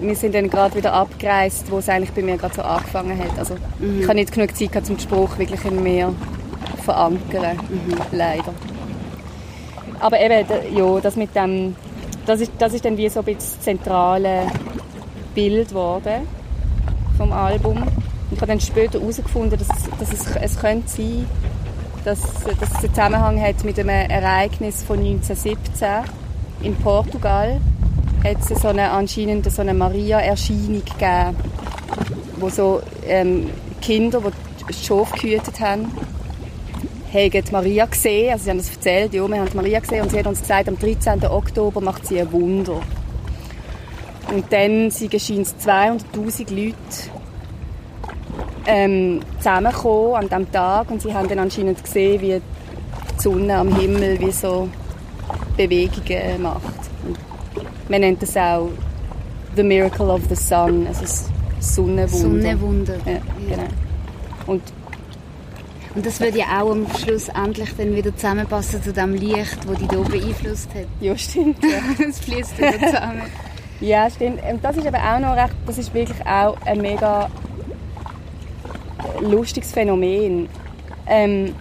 [0.01, 3.39] wir sind dann gerade wieder abgereist, wo es eigentlich bei mir gerade so angefangen hat.
[3.39, 6.15] Also ich habe nicht genug Zeit gehabt, um den Spruch wirklich in mir
[6.85, 7.59] verankern,
[8.13, 8.53] leider.
[10.01, 11.75] Aber eben, ja, das mit dem,
[12.27, 14.43] das ist, das ist dann wie so ein bisschen das zentrale
[15.35, 16.27] Bild geworden
[17.17, 17.83] vom Album.
[18.31, 21.27] Ich habe dann später herausgefunden, dass, dass es, es könnte sein,
[22.05, 25.89] dass, dass es einen Zusammenhang hat mit einem Ereignis von 1917
[26.63, 27.61] in Portugal.
[28.25, 31.37] Hat es so eine, anscheinend so eine Maria-Erscheinung gegeben,
[32.39, 33.51] wo so ähm,
[33.81, 34.21] Kinder,
[34.69, 35.93] die Schafe gehütet haben,
[37.13, 40.19] haben Maria gesehen, also sie haben das erzählt, ja, wir haben Maria gesehen und sie
[40.19, 41.25] hat uns gesagt, am 13.
[41.25, 42.81] Oktober macht sie ein Wunder.
[44.33, 46.75] Und dann sind scheint 200'000 Leute
[48.67, 52.41] ähm, zusammengekommen an diesem Tag und sie haben dann anscheinend gesehen, wie
[53.17, 54.69] die Sonne am Himmel wie so
[55.57, 56.86] Bewegungen macht.
[57.89, 58.69] Man nennt das auch
[59.55, 61.29] The Miracle of the Sun, also das
[61.61, 62.09] Sonnenwunder.
[62.09, 62.95] Sonnenwunder.
[63.07, 63.69] Ja, genau.
[64.47, 64.63] Und
[65.95, 69.79] Und das würde ja auch am Schluss endlich dann wieder zusammenpassen zu dem Licht, das
[69.79, 70.87] dich hier beeinflusst hat.
[71.01, 71.57] ja, stimmt.
[71.65, 71.79] Ja.
[72.09, 73.23] Es fließt wieder zusammen.
[73.81, 74.41] Ja, stimmt.
[74.51, 77.31] Und das ist aber auch noch recht, das ist wirklich auch ein mega
[79.21, 80.49] lustiges Phänomen.
[81.07, 81.55] Ähm,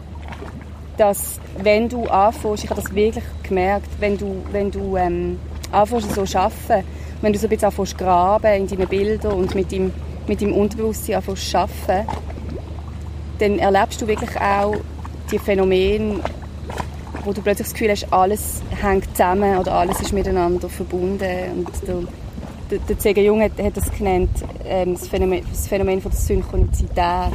[0.98, 5.40] dass wenn du anfängst, ich habe das wirklich gemerkt, wenn du, wenn du ähm,
[5.76, 6.88] anfängst so zu arbeiten,
[7.22, 9.94] wenn du so ein bisschen anfängst graben in deinen Bildern und mit deinem,
[10.28, 12.08] mit deinem Unterbewusstsein anfängst zu arbeiten,
[13.40, 14.76] dann erlebst du wirklich auch
[15.32, 16.20] die Phänomene,
[17.24, 21.66] wo du plötzlich das Gefühl hast, alles hängt zusammen oder alles ist miteinander verbunden.
[21.66, 21.70] Und
[22.70, 23.26] der, der, C.G.
[23.26, 24.30] Jung hat, hat das genannt,
[24.66, 27.34] ähm, das, Phänomen, das Phänomen von der Synchronizität.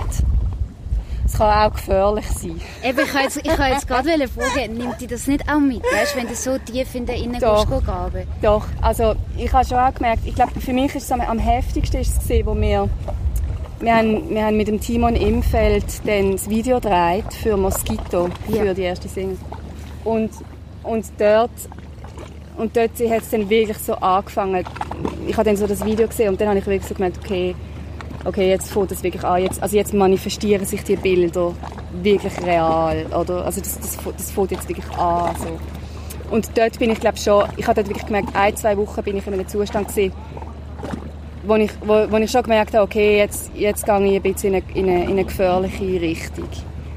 [1.33, 2.61] Es kann auch gefährlich sein.
[2.83, 6.16] Eben, ich wollte jetzt, ich jetzt gerade fragen, nimmt dich das nicht auch mit, weißt,
[6.16, 7.66] wenn du so tief in den Innen Doch.
[7.69, 8.27] gehst?
[8.43, 11.38] Doch, also ich habe schon auch gemerkt, ich glaube, für mich ist es am, am
[11.38, 12.88] heftigsten ist es gewesen, wo wir,
[13.79, 18.64] wir, haben, wir haben mit dem Timon Imfeld dann das Video gedreht für Mosquito, für
[18.66, 18.75] Ja.
[18.75, 19.38] die erste Single.
[20.05, 20.31] Und,
[20.83, 21.51] und dort,
[22.57, 24.64] und dort hat es dann wirklich so angefangen.
[25.29, 27.55] Ich habe dann so das Video gesehen und dann habe ich wirklich so gemerkt, okay,
[28.24, 31.54] okay, jetzt fängt das wirklich an, jetzt, also jetzt manifestieren sich die Bilder
[32.02, 33.44] wirklich real, oder?
[33.44, 35.59] Also das, das, das fängt jetzt wirklich an, so.
[36.35, 39.16] Und dort bin ich glaube schon, ich habe dort wirklich gemerkt, ein, zwei Wochen bin
[39.16, 40.12] ich in einem Zustand gewesen,
[41.42, 44.54] wo ich, wo, wo ich schon gemerkt habe, okay, jetzt, jetzt gehe ich ein bisschen
[44.54, 46.48] in eine, in eine, in eine gefährliche Richtung.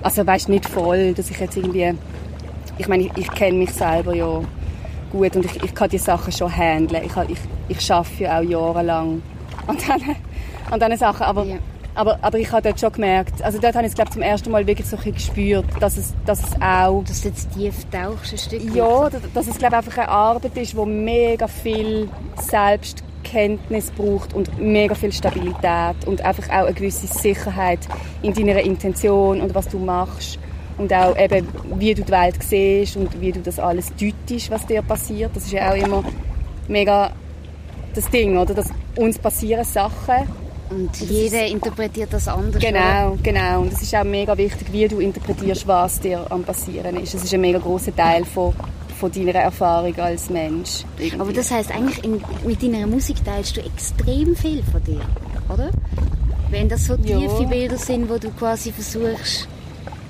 [0.04, 1.94] Also weißt nicht voll, dass ich jetzt irgendwie,
[2.78, 4.42] ich meine, ich, ich kenne mich selber ja
[5.12, 7.04] gut und ich, ich kann die Sachen schon handeln.
[7.06, 9.22] Ich, ich, ich arbeite ja auch jahrelang
[9.66, 10.16] an diesen,
[10.72, 11.56] an diesen Sachen, aber, Ja.
[11.96, 14.52] aber, aber ich habe dort schon gemerkt, also dort habe ich es glaube zum ersten
[14.52, 18.34] Mal wirklich so ein gespürt, dass es, dass es auch Dass du jetzt tief tauchst,
[18.34, 23.92] ein Stück ja, dass- dass es glaube einfach eine Arbeit ist, die mega viel Selbstkenntnis
[23.92, 27.80] braucht und mega viel Stabilität und einfach auch eine gewisse Sicherheit
[28.22, 30.40] in deiner Intention und was du machst
[30.78, 31.48] und auch eben,
[31.78, 35.32] wie du die Welt siehst und wie du das alles deutest, was dir passiert.
[35.36, 36.04] Das ist ja auch immer
[36.68, 37.12] mega
[37.94, 38.54] das Ding, oder?
[38.56, 40.28] Dass uns passieren Sachen
[40.76, 42.56] Und jeder interpretiert das anders.
[42.64, 42.72] oder?
[42.72, 43.62] Genau, genau.
[43.62, 47.14] Und es ist auch mega wichtig, wie du interpretierst, was dir am passieren ist.
[47.14, 48.54] Es ist ein mega großer Teil von,
[49.00, 50.84] von deiner Erfahrung als Mensch.
[50.98, 51.20] irgendwie.
[51.22, 55.02] Aber das heißt eigentlich, in, mit deiner Musik teilst du extrem viel von dir,
[55.54, 55.70] oder?
[56.50, 57.18] Wenn das so Ja.
[57.20, 59.48] tiefe Bilder sind, wo du quasi versuchst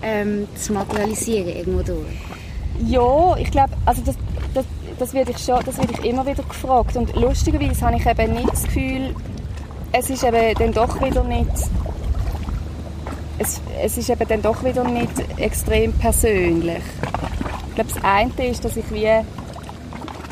[0.02, 2.08] ähm, zu materialisieren irgendwo durch.
[2.88, 4.16] Ja, ich glaube, also das,
[4.54, 4.66] das,
[5.00, 6.96] das werde ich schon, das werde ich immer wieder gefragt.
[6.98, 9.16] Und lustigerweise habe ich eben nicht das Gefühl,
[9.94, 11.52] es ist eben dann doch wieder nicht,
[13.38, 16.82] es, es ist eben dann doch wieder nicht extrem persönlich.
[17.70, 19.10] Ich glaube, das eine ist, dass ich wie,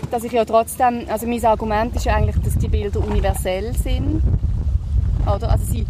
[0.10, 4.24] dass ich ja trotzdem, also mein Argument ist ja eigentlich, dass die Bilder universell sind,
[5.24, 5.52] oder?
[5.52, 5.86] Also sie,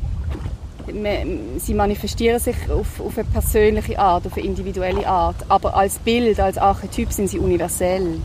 [1.58, 5.38] sie manifestieren sich auf, auf eine persönliche Art, auf eine individuelle Art.
[5.48, 8.20] Aber als Bild, als Archetyp sind sie universell.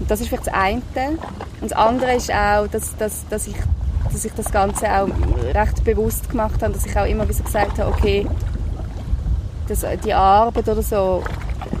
[0.00, 0.82] Und das ist vielleicht das eine.
[1.60, 3.56] Und das andere ist auch, dass, dass, dass, ich,
[4.12, 5.08] dass ich das Ganze auch
[5.54, 8.26] recht bewusst gemacht habe, dass ich auch immer wieder gesagt habe, okay,
[9.68, 11.22] das, die Arbeit oder so,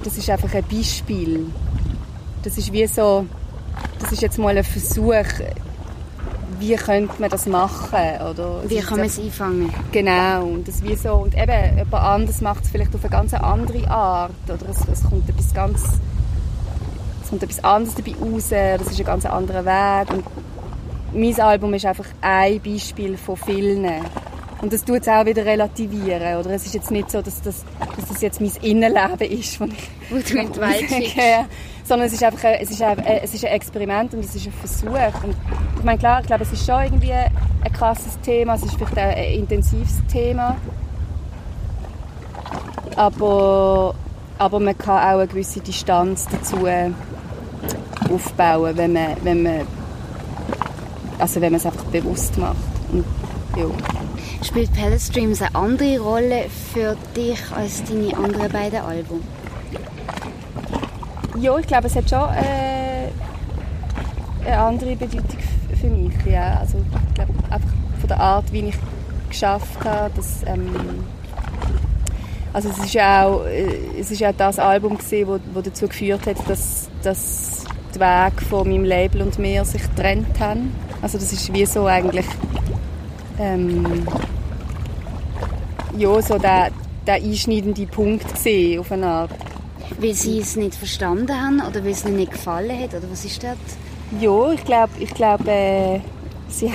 [0.04, 1.46] das ist einfach ein Beispiel.
[2.42, 3.26] Das ist wie so,
[4.00, 5.24] das ist jetzt mal ein Versuch,
[6.58, 7.98] wie könnte man das machen,
[8.30, 8.62] oder?
[8.64, 9.74] Es Wie kann man es einfangen?
[9.90, 13.34] Genau, und das wie so, und eben, jemand anderes macht es vielleicht auf eine ganz
[13.34, 15.82] andere Art, oder es, es kommt etwas ganz,
[17.22, 20.24] es kommt etwas anderes dabei raus, das ist ein ganz anderer Weg, und
[21.14, 23.86] mein Album ist einfach ein Beispiel von vielen.
[24.62, 26.36] Und das tut es auch wieder relativieren.
[26.38, 27.64] Oder es ist jetzt nicht so, dass das,
[27.96, 29.66] dass das jetzt mein Innenleben ist, ich Wo
[30.16, 31.16] du in die Welt schickst.
[31.16, 31.46] Ja,
[31.84, 34.46] sondern es ist einfach ein, es ist ein, es ist ein Experiment und es ist
[34.46, 35.24] ein Versuch.
[35.24, 35.34] Und
[35.78, 38.96] ich meine, klar, ich glaube, es ist schon irgendwie ein krasses Thema, es ist vielleicht
[38.96, 40.56] auch ein intensives Thema.
[42.94, 43.94] Aber,
[44.38, 46.66] aber man kann auch eine gewisse Distanz dazu
[48.12, 49.60] aufbauen, wenn man, wenn man,
[51.22, 52.56] also wenn man es einfach bewusst macht.
[52.90, 53.04] Und,
[53.56, 53.66] ja.
[54.44, 59.22] Spielt Palace Dreams eine andere Rolle für dich als deine anderen beiden Alben?
[61.38, 63.08] Ja, ich glaube, es hat schon äh,
[64.46, 65.38] eine andere Bedeutung
[65.80, 66.12] für mich.
[66.26, 66.58] Ja.
[66.58, 68.74] Also, ich glaube, einfach von der Art, wie ich
[69.30, 71.04] geschafft habe, dass, ähm,
[72.52, 75.86] also es ist ja auch, äh, es ist ja das Album gewesen, wo, wo dazu
[75.86, 80.72] geführt hat, dass, dass die Wege von meinem Label und mir sich getrennt haben.
[81.02, 82.26] Also das ist wie so eigentlich
[83.38, 84.06] ähm,
[85.96, 86.70] ja, so der,
[87.06, 89.30] der einschneidende Punkt gesehen auf eine Art.
[89.98, 92.94] Weil sie es nicht verstanden haben oder weil es ihnen nicht gefallen hat?
[92.94, 93.56] Oder was ist das?
[94.20, 96.00] Ja, ich glaube, ich glaub, äh,
[96.48, 96.72] sie,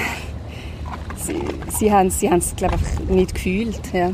[1.18, 1.42] sie,
[1.78, 3.82] sie haben sie es glaub, einfach nicht gefühlt.
[3.94, 4.12] Ja.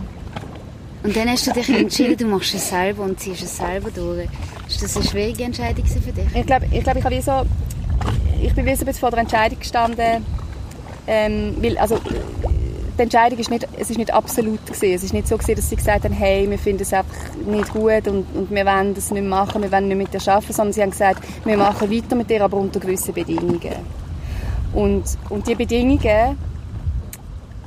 [1.04, 4.30] Und dann hast du dich entschieden, du machst es selber und ziehst es selber durch.
[4.70, 6.26] Ist das eine schwierige Entscheidung für dich?
[6.34, 7.42] Ich glaube, ich, glaub, ich, habe wie so,
[8.44, 10.26] ich bin bisschen vor der Entscheidung gestanden,
[11.08, 11.98] ähm, weil, also,
[12.98, 14.94] die Entscheidung ist nicht, es ist nicht absolut gewesen.
[14.94, 17.74] Es ist nicht so gewesen, dass sie gesagt haben, hey, wir finden es einfach nicht
[17.74, 20.74] gut und, und wir wollen das nicht machen, wir wollen nicht mit dir arbeiten, sondern
[20.74, 23.76] sie haben gesagt, wir machen weiter mit dir, aber unter gewissen Bedingungen.
[24.74, 26.38] Und, und die Bedingungen,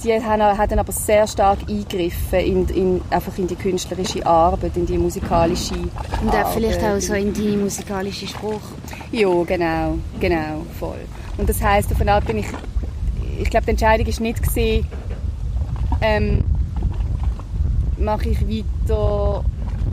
[0.07, 4.77] die haben, haben dann aber sehr stark eingegriffen in, in, einfach in die künstlerische Arbeit,
[4.77, 8.61] in die musikalische Und auch vielleicht auch so in deine musikalische Spruch.
[9.13, 11.01] ja, genau, genau, voll.
[11.37, 12.47] Und das heißt, auf eine Art bin ich,
[13.41, 14.87] ich glaube, die Entscheidung ist nicht gesehen,
[16.01, 16.45] ähm,
[17.99, 19.45] mache ich weiter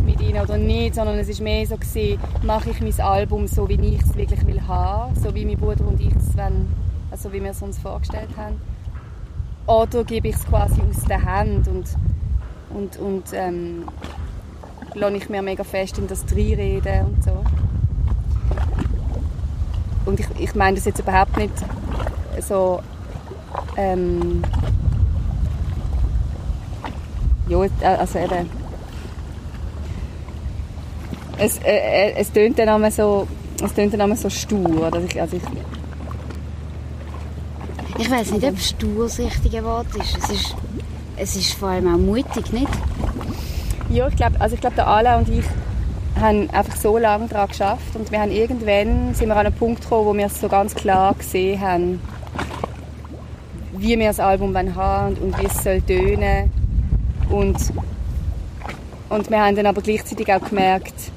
[0.06, 3.67] mit ihnen oder nicht, sondern es ist mehr so gesehen, mache ich mein Album so,
[3.69, 6.67] wie ich es wirklich will haben, so wie mein Bruder und ich es wollen,
[7.12, 8.60] also wie wir es uns vorgestellt haben,
[9.67, 11.88] oder gebe ich es quasi aus der Hand und
[12.69, 13.86] und und ähm,
[14.93, 17.43] lasse ich mir mega fest in das reinreden und so.
[20.06, 21.54] Und ich, ich meine das jetzt überhaupt nicht
[22.41, 22.82] so.
[23.78, 24.43] Ähm,
[27.47, 27.60] ja,
[27.97, 28.49] also eben.
[31.38, 33.28] Es, äh, äh, es tönt dann immer so,
[33.63, 34.88] es tönt dann immer so stur.
[34.88, 35.02] Oder?
[35.02, 35.43] Ich, also ich,
[37.97, 40.17] Ich weiß nicht, ob stur das richtige Wort ist.
[40.17, 40.56] Es ist,
[41.17, 42.67] es ist vor allem auch mutig, nicht?
[43.93, 44.82] ja, ich glaube, also ich glaube,
[45.17, 45.45] und ich
[46.19, 49.82] haben einfach so lange daran geschafft und wir haben irgendwann sind wir an einen Punkt
[49.82, 51.99] gekommen, wo wir es so ganz klar gesehen haben,
[53.77, 56.51] wie wir das Album haben und, und wie es soll tönen
[57.29, 57.58] und
[59.10, 61.12] und wir haben dann aber gleichzeitig auch gemerkt,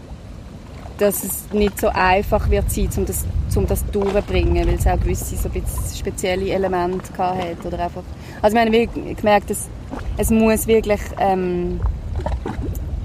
[0.99, 3.25] dass es nicht so einfach wird sein, um das,
[3.57, 5.49] um das durchzubringen, weil es auch gewisse so
[5.97, 8.03] spezielle Elemente hat oder einfach.
[8.43, 9.69] Also wir haben gemerkt, dass
[10.17, 11.81] es muss wirklich ähm,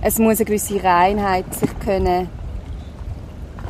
[0.01, 2.27] es muss eine gewisse Reinheit sich können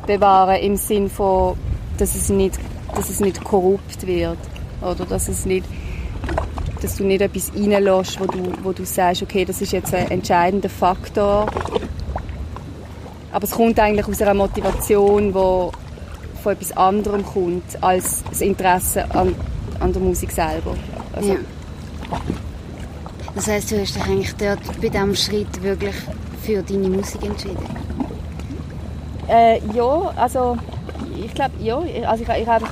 [0.07, 1.55] bewahren im Sinn von,
[1.97, 2.57] dass es nicht,
[2.95, 4.37] dass es nicht korrupt wird
[4.81, 5.65] oder dass es nicht
[6.81, 10.09] dass du nicht etwas reinlässt, wo du, wo du sagst, okay, das ist jetzt ein
[10.09, 11.45] entscheidender Faktor.
[13.31, 15.90] Aber es kommt eigentlich aus einer Motivation, die
[16.43, 19.36] von etwas anderem kommt, als das Interesse an,
[19.80, 20.75] an der Musik selber.
[21.13, 21.39] Also, Ja.
[23.34, 25.95] Das heißt, du hast dich eigentlich dort bei diesem Schritt wirklich
[26.41, 27.63] für deine Musik entschieden.
[29.30, 30.58] Äh, ja, also
[31.23, 31.77] ich glaube, ja,
[32.08, 32.65] also ich, ich habe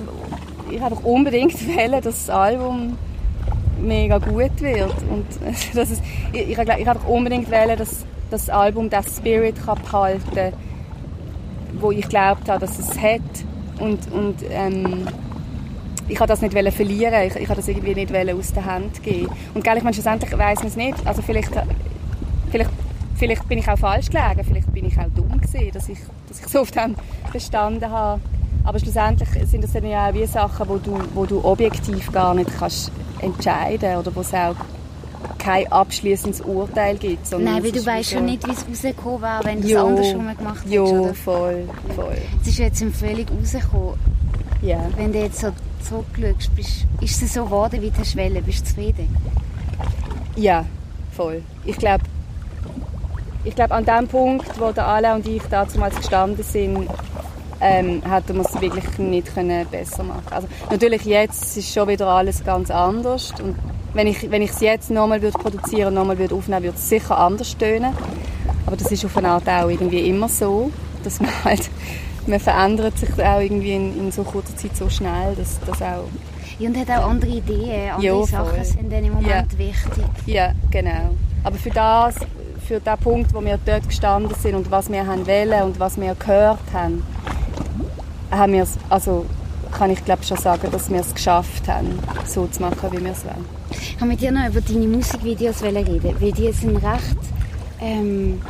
[0.69, 2.97] ich habe unbedingt wählen, dass das Album
[3.81, 5.25] mega gut wird und
[5.75, 6.01] dass es,
[6.33, 10.53] ich, ich, ich habe unbedingt wählen, dass das Album das Spirit kann behalten,
[11.79, 13.21] wo ich glaubt habe, dass es hat
[13.79, 15.07] und und ähm,
[16.07, 19.29] ich habe das nicht verlieren, ich, ich habe das irgendwie nicht aus der Hand geben.
[19.53, 21.51] Und gell, ich meine, schlussendlich weiß man es nicht, also vielleicht
[22.49, 22.71] vielleicht
[23.19, 26.39] vielleicht bin ich auch falsch gelegen, vielleicht bin ich auch dumm gewesen, dass ich, dass
[26.39, 26.95] ich so auf dem
[27.31, 28.21] bestanden habe.
[28.63, 32.33] Aber schlussendlich sind das dann ja auch wie Sachen, wo du, wo du objektiv gar
[32.33, 34.55] nicht kannst entscheiden oder wo es auch
[35.39, 37.25] kein abschließendes Urteil gibt.
[37.25, 40.37] sondern Nein, weil du weißt schon nicht, wie es rausgekommen wäre, wenn du es andersrum
[40.37, 40.93] gemacht hättest.
[40.93, 41.13] Oder?
[41.15, 42.17] voll, voll.
[42.41, 43.95] Es ist jetzt im völlig rausgekommen.
[44.61, 44.79] Ja.
[44.97, 45.51] Wenn du jetzt so
[45.87, 48.43] zurückschaust, bist, ist es so geworden, wie hast wollen?
[48.43, 49.15] Bist du zufrieden?
[50.35, 50.65] Ja,
[51.15, 51.41] voll.
[51.65, 52.03] Ich glaube,
[53.43, 56.89] ich glaub, an dem Punkt, wo der Alain und ich damals gestanden sind,
[57.61, 62.07] ähm, hätte man es wirklich nicht können besser machen Also natürlich jetzt ist schon wieder
[62.07, 63.55] alles ganz anders und
[63.93, 67.17] wenn ich wenn ich es jetzt nochmal würde produzieren, nochmal würde aufnehmen, würde es sicher
[67.17, 67.93] anders tönen.
[68.67, 70.71] Aber das ist auf eine Art auch irgendwie immer so,
[71.03, 71.69] dass man halt
[72.27, 76.05] man verändert sich auch irgendwie in, in so kurzer Zeit so schnell, dass das auch
[76.59, 78.25] Ja, und hat auch andere Ideen, andere Ja.
[78.25, 79.57] Sachen sind dann im Moment Ja.
[79.57, 80.05] wichtig.
[80.27, 81.15] Ja, genau.
[81.43, 82.15] Aber für das,
[82.67, 85.99] für den Punkt, wo wir dort gestanden sind und was wir haben wollen und was
[85.99, 87.03] wir gehört haben,
[88.31, 89.25] haben wir es, also
[89.71, 93.11] kann ich glaube schon sagen, dass wir es geschafft haben, so zu machen, wie wir
[93.11, 93.45] es wollen.
[93.71, 97.17] Ich kann mit dir noch über deine Musikvideos reden, weil die sind recht,
[97.79, 98.41] ähm,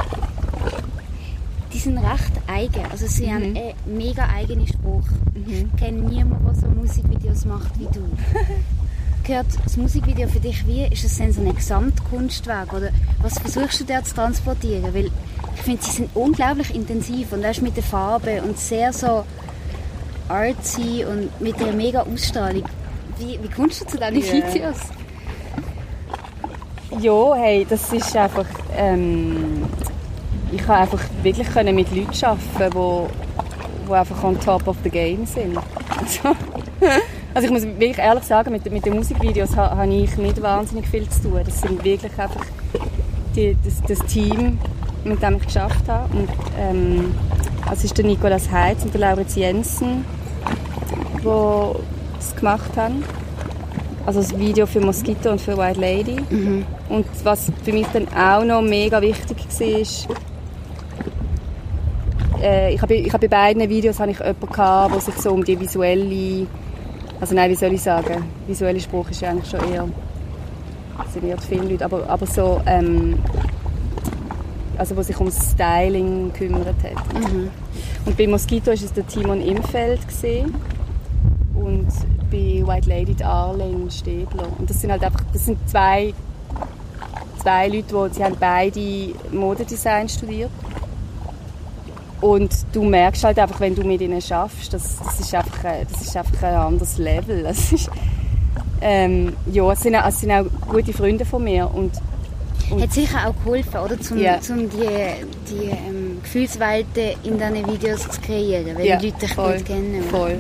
[1.74, 2.86] die sind recht eigen.
[2.92, 3.32] Also sie Mhm.
[3.34, 5.04] haben einen mega eigenen Spruch.
[5.46, 8.02] Ich kenne niemanden, der so Musikvideos macht wie du.
[9.24, 10.86] Gehört das Musikvideo für dich wie?
[10.86, 12.74] Ist es denn so ein Gesamtkunstwerk?
[12.74, 12.90] Oder
[13.22, 14.94] was versuchst du da zu transportieren?
[14.94, 15.06] Weil
[15.56, 19.24] ich finde, sie sind unglaublich intensiv und weißt, mit der Farbe und sehr so
[20.30, 22.64] artsy und mit einer mega Ausstrahlung.
[23.18, 24.54] Wie, wie kommst du zu diesen Ja.
[24.54, 24.78] Videos?
[27.02, 29.64] Ja, hey, das ist einfach, ähm,
[30.52, 33.08] ich kann einfach wirklich können mit Leuten arbeiten, wo,
[33.86, 35.58] wo einfach on top of the game sind.
[36.00, 36.36] Also,
[37.34, 40.88] also ich muss wirklich ehrlich sagen, mit, mit den Musikvideos ha- habe ich nicht wahnsinnig
[40.88, 41.42] viel zu tun.
[41.46, 42.46] Das sind wirklich einfach
[43.36, 44.58] die, das, das Team,
[45.04, 46.10] mit dem ich geschafft habe.
[46.18, 47.14] Und, ähm,
[47.70, 50.04] das ist der Nicolas Heitz und der Lauritz Jensen,
[51.24, 53.04] die es gemacht haben.
[54.06, 56.18] Also das Video für Mosquito und für White Lady.
[56.90, 60.16] Und was für mich dann auch noch mega wichtig war,
[62.42, 65.32] äh, ich habe ich habe bei beiden Videos habe ich jemanden gehabt, der sich so
[65.32, 66.48] um die visuelle,
[67.20, 69.88] also nein, wie soll ich sagen, visuelle Spruch ist ja eigentlich schon eher,
[71.12, 73.20] sind eher die Filmleute, aber, aber so, ähm,
[74.78, 77.04] also wo sich ums Styling gekümmert hat.
[78.06, 80.56] Und bei Mosquito war es der Timon Imfeld gesehen
[81.56, 81.88] und
[82.32, 84.48] bei White Lady die Arlene Städler.
[84.58, 86.14] Und das sind halt einfach, das sind zwei,
[87.42, 90.52] zwei Leute, die, sie haben beide Modedesign studiert.
[92.22, 95.86] Und du merkst halt einfach, wenn du mit ihnen schaffst, das, das, ist, einfach, ein-
[95.90, 97.44] das ist einfach ein anderes Level.
[97.48, 97.90] Das ist,
[98.82, 101.92] ähm, ja, es sind, auch, es sind auch gute Freunde von mir und
[102.82, 104.00] Hat sicher auch geholfen, oder?
[104.00, 104.40] Zum, Ja.
[104.42, 104.78] zum die,
[105.50, 110.04] die ähm, Gefühlswelten in diesen Videos zu kreieren, weil die Leute dich voll, gut kennen.
[110.04, 110.38] Voll.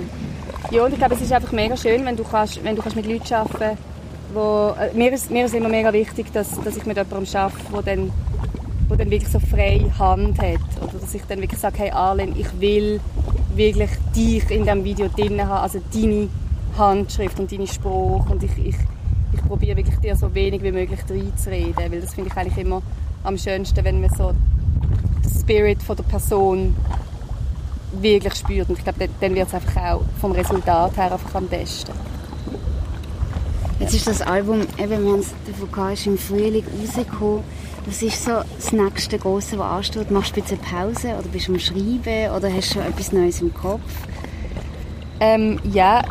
[0.72, 2.96] Ja, und ich glaube, es ist einfach mega schön, wenn du kannst, wenn du kannst
[2.96, 3.78] mit Leuten arbeiten
[4.34, 7.72] wo, äh, mir, ist, mir ist immer mega wichtig, dass, dass ich mit jemandem arbeite,
[7.74, 8.12] der dann,
[8.88, 10.60] wo dann wirklich so freie Hand hat.
[10.82, 13.00] Oder dass ich dann wirklich sage, hey Arlen, ich will
[13.56, 16.30] wirklich dich in diesem Video drin haben, also deine
[16.78, 18.76] Handschrift und deine Spruch und ich, ich,
[19.34, 22.82] ich probiere wirklich dir so wenig wie möglich reinzureden, weil das finde ich eigentlich immer
[23.24, 24.34] am schönsten, wenn man so
[25.30, 26.76] Spirit von der Person
[27.94, 28.70] wirklich spürt.
[28.70, 31.92] Und ich glaube, dann- wird es einfach auch vom Resultat her einfach am besten.
[33.80, 37.44] Jetzt ist das Album, eben, wir haben es davon gehabt, ist im Frühling rausgekommen.
[37.86, 40.12] Was ist so das nächste Grosse, was ansteht?
[40.12, 43.12] Machst du ein bisschen Pause oder bist du am Schreiben oder hast du schon etwas
[43.14, 43.82] Neues im Kopf?
[45.22, 46.02] Ähm, ja,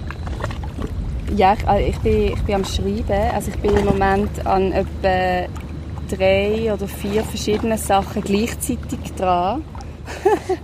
[1.37, 3.35] ja ich, also ich, bin, ich bin am Schreiben.
[3.35, 5.47] Also ich bin im Moment an etwa
[6.09, 9.63] drei oder vier verschiedenen Sachen gleichzeitig dran.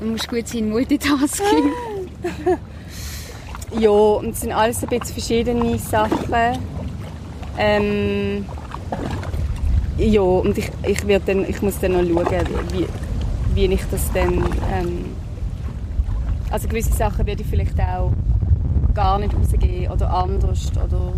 [0.01, 1.72] Du musst gut sein, Multitasking.
[3.78, 6.59] Ja, und es sind alles ein bisschen verschiedene Sachen.
[7.59, 8.45] Ähm,
[9.99, 12.86] ja, und ich, ich, werd dann, ich muss dann noch schauen, wie,
[13.55, 14.45] wie ich das dann...
[14.72, 15.05] Ähm,
[16.51, 18.12] also gewisse Sachen werde ich vielleicht auch
[18.95, 21.12] gar nicht rausgeben oder anders oder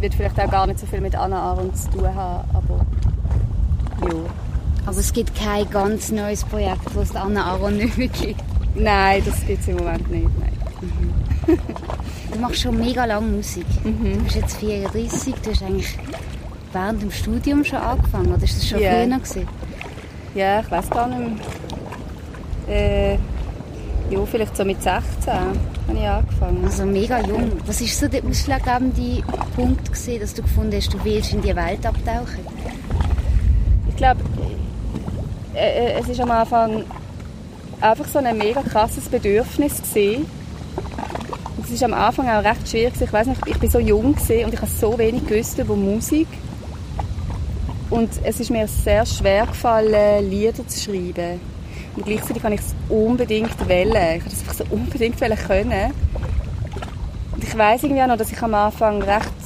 [0.00, 2.86] wird vielleicht auch gar nicht so viel mit Anna Aaron zu tun haben, aber
[4.02, 4.14] ja.
[4.86, 8.40] Aber es gibt kein ganz neues Projekt, das Anna Aaron nicht mehr gibt.
[8.74, 10.28] Nein, das gibt es im Moment nicht.
[10.38, 11.58] Nein.
[12.32, 13.66] Du machst schon mega lange Musik.
[13.82, 13.90] Du
[14.24, 15.98] bist jetzt 34, du hast eigentlich
[16.72, 18.90] während dem Studium schon angefangen, oder ist das schon Ja.
[18.92, 19.48] früher gewesen?
[20.34, 21.18] Ja, ich weiß gar nicht
[22.68, 22.76] mehr.
[22.76, 25.48] Äh, ja, vielleicht so mit 16 habe
[25.94, 26.64] ich angefangen.
[26.64, 27.52] Also mega jung.
[27.66, 29.22] Was ist so der ausschlaggebende
[29.56, 32.46] Punkt gewesen, dass du gefunden hast, du willst in die Welt abtauchen?
[33.98, 34.20] Ich glaube,
[35.56, 36.84] äh, äh, es ist am Anfang
[37.80, 40.24] einfach so ein mega krasses Bedürfnis gewesen.
[41.64, 42.92] Es ist am Anfang auch recht schwierig.
[43.00, 45.74] Ich weiß nicht, ich bin so jung gewesen und ich habe so wenig gewusst über
[45.74, 46.28] Musik.
[47.90, 51.40] Und es ist mir sehr schwer gefallen, Lieder zu schreiben.
[51.96, 53.88] Und gleichzeitig kann ich es unbedingt wollen.
[53.90, 55.92] Ich habe das einfach so unbedingt wollen können.
[57.32, 59.37] Und ich weiß irgendwie auch noch, dass ich am Anfang recht,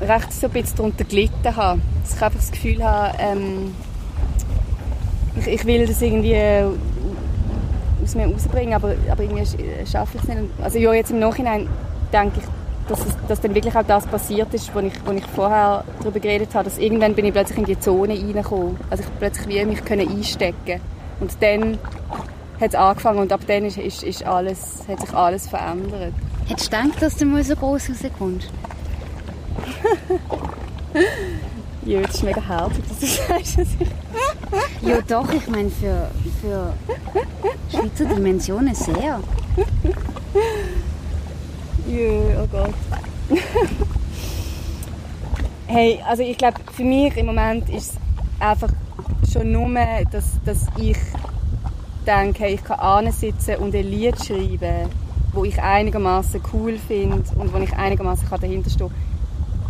[0.00, 1.80] recht so ein bisschen darunter gelitten habe.
[2.02, 3.74] Dass ich einfach das Gefühl habe, ähm,
[5.38, 6.36] ich, ich will das irgendwie
[8.02, 9.44] aus mir rausbringen, aber, aber irgendwie
[9.86, 10.50] schaffe ich es nicht.
[10.62, 11.68] Also ja, jetzt im Nachhinein
[12.12, 12.44] denke ich,
[12.88, 16.20] dass, es, dass dann wirklich auch das passiert ist, wo ich, wo ich vorher darüber
[16.20, 18.76] geredet habe, dass irgendwann bin ich plötzlich in die Zone reingekommen.
[18.88, 20.80] Also ich plötzlich wie mich können einstecken
[21.20, 21.78] und dann
[22.60, 26.12] hat es angefangen und ab dann ist, ist, ist alles, hat sich alles verändert.
[26.46, 28.50] Hättest du gedacht, dass du mal so groß rauskommst?
[31.84, 33.58] Ja, das ist mega herzig, dass du sagst.
[33.58, 33.88] Dass ich
[34.82, 36.72] ja doch, ich meine für, für
[37.70, 39.20] Schweizer Dimensionen sehr.
[41.86, 42.74] Ja, oh Gott.
[45.66, 47.98] hey, also ich glaube, für mich im Moment ist es
[48.40, 48.70] einfach
[49.32, 49.68] schon nur,
[50.10, 50.96] dass, dass ich
[52.06, 54.90] denke, hey, ich kann ansitzen und ein Lied schreiben,
[55.32, 59.07] wo ich einigermaßen cool finde und wo ich einigermaßen dahinter stehen kann.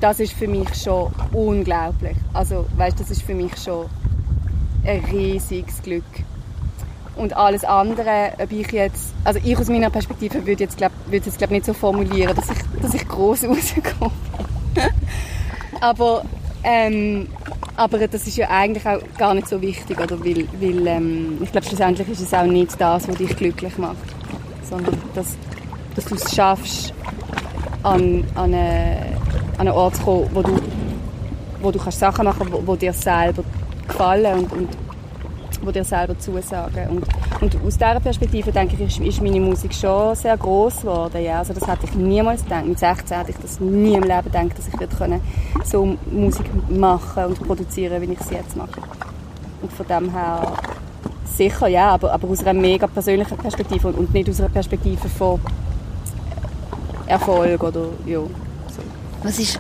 [0.01, 2.17] Das ist für mich schon unglaublich.
[2.33, 3.87] Also, weißt, das ist für mich schon
[4.85, 6.05] ein riesiges Glück.
[7.17, 11.27] Und alles andere, ob ich jetzt, also ich aus meiner Perspektive würde jetzt, glaub, würde
[11.27, 14.13] jetzt glaub, nicht so formulieren, dass ich, dass ich gross rauskomme.
[15.81, 16.23] aber,
[16.63, 17.27] ähm,
[17.77, 20.25] aber das ist ja eigentlich auch gar nicht so wichtig, oder?
[20.25, 23.97] Weil, weil ähm, ich glaube, schlussendlich ist es auch nicht das, was dich glücklich macht,
[24.63, 25.37] sondern dass,
[25.97, 26.95] dass du es schaffst,
[27.83, 29.18] an, an, eine,
[29.59, 30.57] an einen Ort zu kommen, wo du,
[31.61, 33.43] wo du kannst Sachen machen kannst, die dir selber
[33.87, 34.69] gefallen und, und
[35.63, 36.89] wo dir selber zusagen.
[36.89, 37.07] Und,
[37.43, 41.23] und aus dieser Perspektive denke ich, ist, ist meine Musik schon sehr groß geworden.
[41.23, 41.41] Ja.
[41.41, 42.67] Also das hätte ich niemals gedacht.
[42.67, 45.21] Mit 16 hätte ich das nie im Leben gedacht, dass ich würde
[45.65, 48.81] so Musik machen und produzieren, wie ich sie jetzt mache.
[49.61, 50.53] Und von dem her
[51.25, 55.09] sicher, ja, aber, aber aus einer mega persönlichen Perspektive und, und nicht aus einer Perspektive
[55.09, 55.41] von
[57.07, 58.21] Erfolg oder ja.
[59.23, 59.59] Was ist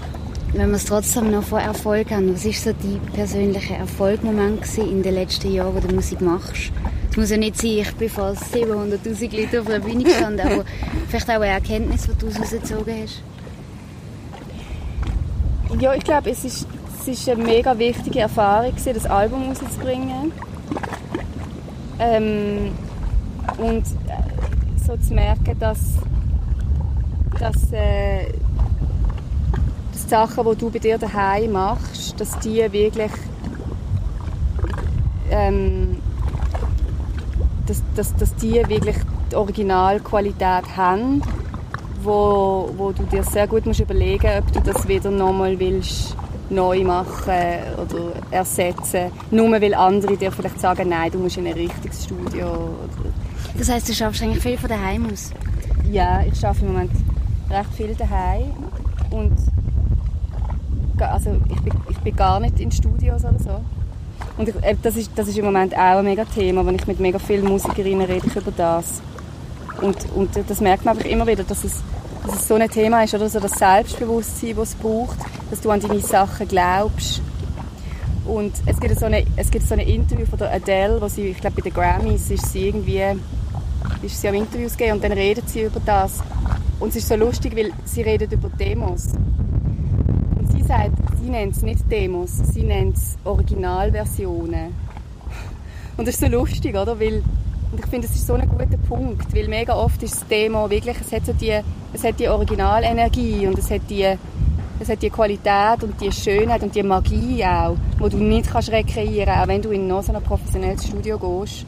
[0.55, 5.03] wenn wir es trotzdem noch von Erfolg haben, was ist so dein persönlicher Erfolgmoment in
[5.03, 6.73] den letzten Jahren, wo du Musik machst?
[7.11, 10.65] Es muss ja nicht sein, ich bin vor 700'000 Leuten auf der Bühne gestanden, aber
[11.09, 13.23] vielleicht auch eine Erkenntnis, die du rausgezogen hast.
[15.81, 16.67] Ja, ich glaube, es ist,
[17.01, 20.33] es ist eine mega wichtige Erfahrung, das Album rauszubringen.
[21.99, 22.73] Ähm,
[23.59, 25.79] und äh, so zu merken, dass,
[27.39, 28.33] dass äh,
[30.09, 33.13] die Sachen, die du bei dir daheim machst, dass die wirklich
[35.31, 35.99] ähm,
[37.67, 38.97] dass, dass, dass die wirklich
[39.31, 41.23] die Originalqualität haben,
[42.03, 46.17] wo, wo du dir sehr gut musst überlegen ob du das wieder nochmal willst
[46.49, 47.35] neu machen
[47.77, 52.71] oder ersetzen, nur weil andere dir vielleicht sagen, nein, du musst in ein richtiges Studio.
[53.59, 55.31] Das heißt, du schaffst eigentlich viel von daheim aus?
[55.91, 56.93] Ja, ich arbeite im Moment
[57.51, 58.55] recht viel daheim
[59.11, 59.37] und
[61.07, 63.61] also ich bin, ich bin gar nicht in Studios oder so.
[64.36, 66.86] Und ich, äh, das, ist, das ist im Moment auch ein mega Thema, wenn ich
[66.86, 69.01] mit mega vielen Musikerinnen rede ich über das.
[69.80, 71.82] Und, und das merkt man einfach immer wieder, dass es,
[72.24, 75.18] dass es so ein Thema ist, oder so das Selbstbewusstsein, das es braucht,
[75.51, 77.22] dass du an deine Sachen glaubst.
[78.26, 81.28] Und es gibt so eine, es gibt so ein Interview von der Adele, wo sie,
[81.28, 83.03] ich glaube bei den Grammys ist sie irgendwie,
[84.03, 86.20] ist sie am Interviews gegeben und dann redet sie über das.
[86.78, 89.09] Und es ist so lustig, weil sie redet über Demos
[90.69, 94.75] sagt, sie nennt es nicht Demos, sie nennt es Originalversionen.
[95.97, 97.01] Und das ist so lustig, oder?
[97.01, 97.23] Weil,
[97.73, 100.69] und ich finde, das ist so ein guter Punkt, weil mega oft ist das Demo
[100.69, 101.59] wirklich, es hat so die,
[101.95, 104.14] es hat die Originalenergie und es hat die,
[104.79, 108.71] es hat die Qualität und die Schönheit und die Magie auch, die du nicht kannst
[108.71, 111.64] rekreieren, auch wenn du in noch so ein professionelles Studio gehst.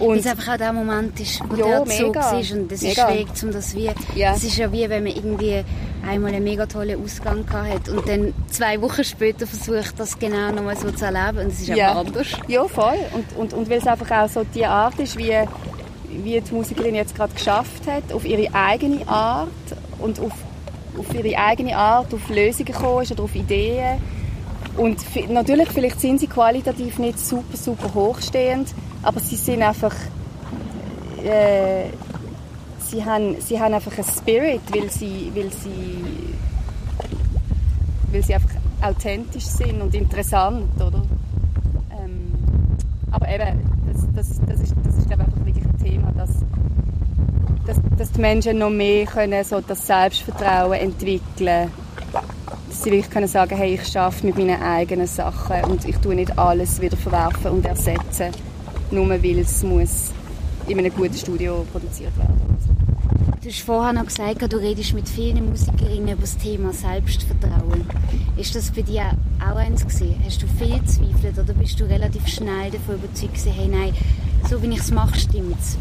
[0.00, 3.06] Und es einfach auch der Moment ist, wo ja, der Zug ist und das mega.
[3.06, 3.90] ist schwierig, um das wie...
[4.16, 4.32] Ja.
[4.32, 5.62] Das ist ja wie, wenn man irgendwie
[6.08, 10.76] einmal einen mega tollen Ausgang hat und dann zwei Wochen später versucht, das genau nochmal
[10.76, 11.88] so zu erleben und es ist ja.
[11.88, 12.26] einfach anders.
[12.48, 12.98] Ja, voll.
[13.12, 15.32] Und, und, und weil es einfach auch so die Art ist, wie,
[16.08, 19.48] wie die Musikerin jetzt gerade geschafft hat, auf ihre eigene Art
[19.98, 20.32] und auf,
[20.98, 24.00] auf ihre eigene Art auf Lösungen gekommen ist oder auf Ideen.
[24.76, 24.98] Und
[25.30, 29.94] natürlich, vielleicht sind sie qualitativ nicht super, super hochstehend, aber sie sind einfach
[31.24, 31.84] äh,
[32.94, 36.04] sie haben, sie haben einfach einen Spirit, weil sie, weil sie,
[38.12, 38.50] weil sie einfach
[38.82, 41.02] authentisch sind und interessant, oder?
[41.98, 42.32] Ähm,
[43.10, 46.30] aber eben, das, das, das, ist, das ist glaube ich, einfach wirklich ein Thema, dass,
[47.66, 51.70] dass, dass die Menschen noch mehr können so das Selbstvertrauen entwickeln
[52.68, 56.14] dass sie wirklich können sagen, hey, ich arbeite mit meinen eigenen Sachen und ich tue
[56.14, 58.30] nicht alles wieder verwerfen und ersetzen
[58.90, 60.12] nur weil es muss
[60.66, 62.53] in einem guten Studio produziert werden
[63.44, 67.86] Du hast vorher noch gesagt, du redest mit vielen Musikerinnen über das Thema Selbstvertrauen.
[68.38, 70.14] Ist das bei dir auch eins gewesen?
[70.24, 73.94] Hast du viel gezweifelt oder bist du relativ schnell davon überzeugt gewesen, hey, nein,
[74.48, 75.76] so wie ich es mache, stimmt es?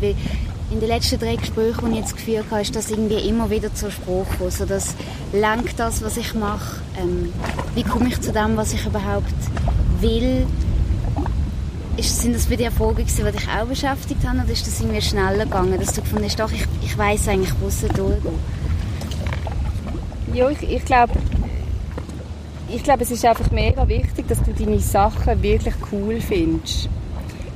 [0.71, 3.73] in den letzten drei Gesprächen, die ich jetzt geführt habe, ist das irgendwie immer wieder
[3.73, 4.51] zur Sprache gekommen.
[4.51, 4.93] So, dass
[5.31, 6.81] lenkt das, was ich mache?
[6.99, 7.31] Ähm,
[7.75, 9.31] wie komme ich zu dem, was ich überhaupt
[10.01, 10.45] will?
[12.01, 15.45] Sind das bei dir Fragen die dich auch beschäftigt haben, oder ist das irgendwie schneller
[15.45, 18.31] gegangen, dass du gefunden hast, doch, ich, ich weiß eigentlich, wo es durchgeht?
[20.33, 21.13] Ja, ich, ich glaube,
[22.69, 26.89] ich glaube, es ist einfach mega wichtig, dass du deine Sachen wirklich cool findest.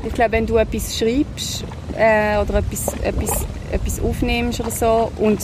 [0.06, 1.64] Ich glaube, wenn du etwas schreibst
[1.96, 5.40] äh, oder etwas, etwas, etwas aufnimmst oder so und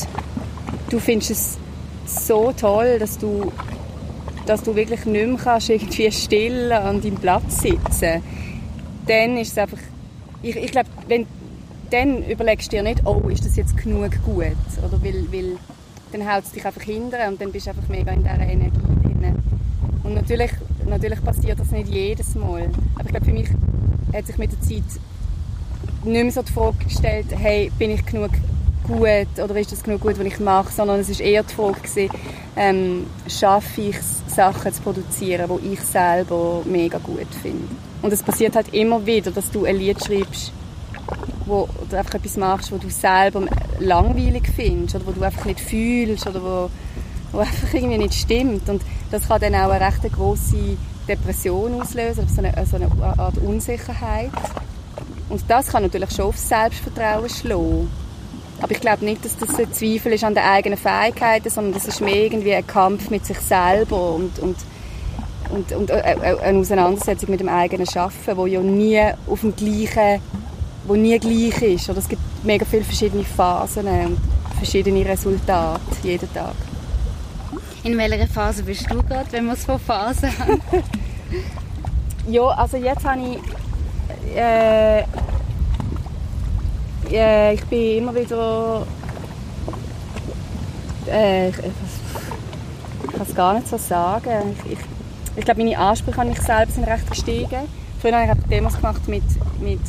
[0.90, 1.58] du findest es
[2.06, 3.52] so toll, dass du,
[4.46, 8.22] dass du wirklich nicht mehr kannst, irgendwie still an deinem Platz sitzen
[9.08, 9.78] dann ist es einfach,
[10.42, 11.26] ich, ich glaube, wenn,
[11.92, 14.56] dann überlegst du dir nicht, oh, ist das jetzt genug gut?
[14.84, 15.58] Oder weil, weil
[16.12, 18.80] dann hält es dich einfach hinterher und dann bist du einfach mega in dieser Energie
[19.04, 19.44] drin.
[20.04, 20.52] Und natürlich,
[20.88, 22.70] natürlich passiert das nicht jedes Mal.
[22.96, 23.50] Aber ich glaube, für mich
[24.14, 24.84] hat sich mit der Zeit
[26.04, 28.32] nicht mehr so die Frage gestellt, hey, bin ich genug
[28.84, 31.80] gut oder ist das genug gut, was ich mache, sondern es ist eher die Frage
[31.80, 32.10] gewesen,
[32.56, 37.68] ähm, schaffe ich es, Sachen zu produzieren, die ich selber mega gut finde.
[38.04, 40.52] Und es passiert halt immer wieder, dass du ein Lied schreibst,
[41.46, 43.46] wo du einfach etwas machst, wo du selber
[43.80, 46.70] langweilig findest oder wo du einfach nicht fühlst oder wo,
[47.32, 48.68] wo einfach irgendwie nicht stimmt.
[48.70, 50.78] Und das kann dann auch eine recht große
[51.08, 54.32] Depression auslösen, so eine, so eine Art Unsicherheit.
[55.30, 57.90] Und das kann natürlich schon aufs Selbstvertrauen schlagen.
[58.62, 61.86] Aber ich glaube nicht, dass das ein Zweifel ist an den eigenen Fähigkeiten, sondern das
[61.86, 64.58] ist mehr irgendwie ein Kampf mit sich selber und, und
[65.54, 69.56] und, und äh, äh, eine Auseinandersetzung mit dem eigenen Schaffen, wo ja nie auf dem
[69.56, 70.22] gleichen,
[70.86, 71.90] wo nie gleich ist.
[71.90, 74.18] Oder es gibt mega viele verschiedene Phasen und
[74.58, 76.56] verschiedene Resultate jeden Tag.
[77.84, 80.62] In welcher Phase bist du gerade, wenn wir es von Phasen haben?
[82.28, 85.04] ja, also jetzt habe ich äh,
[87.12, 88.88] äh, ich bin immer wieder
[91.12, 94.56] äh, ich, ich kann es gar nicht so sagen.
[94.66, 94.80] Ich, ich,
[95.36, 97.68] ich glaube, meine Ansprüche an mich selbst sind recht gestiegen.
[98.00, 99.24] Früher habe ich Demos gemacht mit,
[99.62, 99.80] mit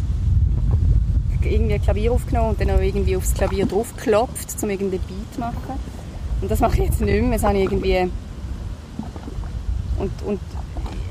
[1.42, 5.78] irgendwie Klavier aufgenommen und dann auch irgendwie aufs Klavier draufgeklopft, um irgendeinen Beat zu machen.
[6.40, 7.42] Und das mache ich jetzt nicht mehr.
[7.42, 8.10] Habe ich irgendwie
[9.98, 10.40] und, und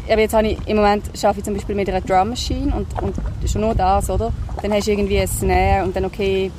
[0.09, 3.01] aber jetzt habe ich, im Moment arbeite ich zum Beispiel mit einer Drum Machine und,
[3.01, 3.15] und
[3.49, 4.34] schon nur das, oder?
[4.61, 6.51] Dann hast du irgendwie ein Snare und dann okay,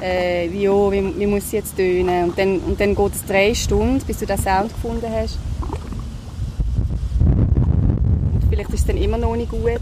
[0.00, 2.24] äh, wie, ja, wie, wie muss sie jetzt tönen?
[2.24, 5.38] Und dann, und dann geht es drei Stunden, bis du den Sound gefunden hast.
[8.48, 9.80] Vielleicht ist es dann immer noch nicht gut.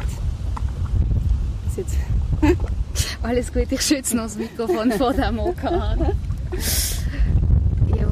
[3.23, 6.13] Alles gut, ich schütze noch das Mikrofon vor dem Orkan.
[7.97, 8.07] ja.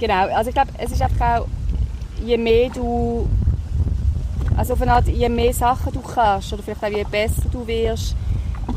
[0.00, 1.48] Genau, also ich glaube, es ist einfach auch,
[2.24, 3.28] je mehr du,
[4.56, 7.66] also auf eine Art, je mehr Sachen du kannst oder vielleicht auch je besser du
[7.66, 8.16] wirst,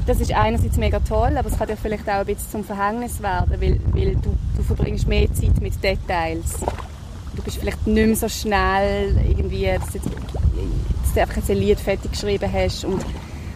[0.05, 3.21] das ist einerseits mega toll, aber es kann dir vielleicht auch ein bisschen zum Verhängnis
[3.21, 6.59] werden, weil, weil du, du verbringst mehr Zeit mit Details.
[7.35, 10.09] Du bist vielleicht nicht mehr so schnell irgendwie, dass, jetzt,
[11.11, 13.03] dass du einfach ein Lied fertig geschrieben hast und,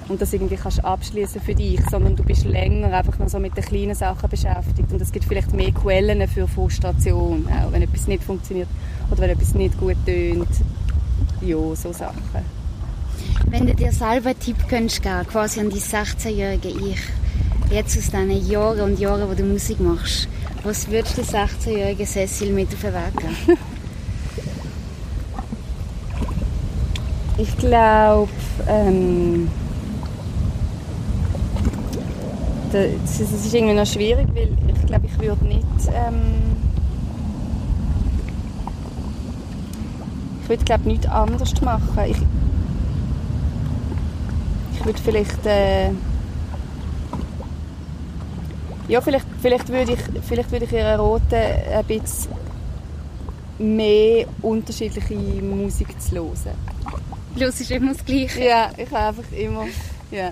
[0.09, 3.55] und das irgendwie kannst abschließen für dich, sondern du bist länger einfach noch so mit
[3.55, 8.07] den kleinen Sachen beschäftigt und es gibt vielleicht mehr Quellen für Frustration, auch wenn etwas
[8.07, 8.67] nicht funktioniert
[9.09, 10.49] oder wenn etwas nicht gut tönt.
[11.41, 12.21] Ja, so Sachen.
[13.47, 16.99] Wenn du dir selber einen Tipp könntest geben, quasi an die 16-jährige Ich,
[17.71, 20.27] jetzt aus diesen Jahren und Jahren, wo du Musik machst,
[20.63, 23.59] was würdest du der 16-jährigen Cecil mit auf den Weg geben?
[27.37, 28.31] Ich glaube,
[28.67, 29.49] ähm,
[32.73, 36.55] ist irgendwie noch schwierig, weil ich glaube, ich würde nicht ähm,
[40.41, 41.99] ich würde glaube nichts anderes machen.
[42.05, 42.17] Ich,
[44.73, 45.89] ich würde vielleicht äh,
[48.87, 52.31] ja, vielleicht, vielleicht würde ich, vielleicht würde ich ihrer Roten ein bisschen
[53.57, 56.74] mehr unterschiedliche Musik zu hören.
[57.35, 58.43] Los ist immer das Gleiche.
[58.43, 59.65] Ja, ich habe einfach immer,
[60.11, 60.31] ja.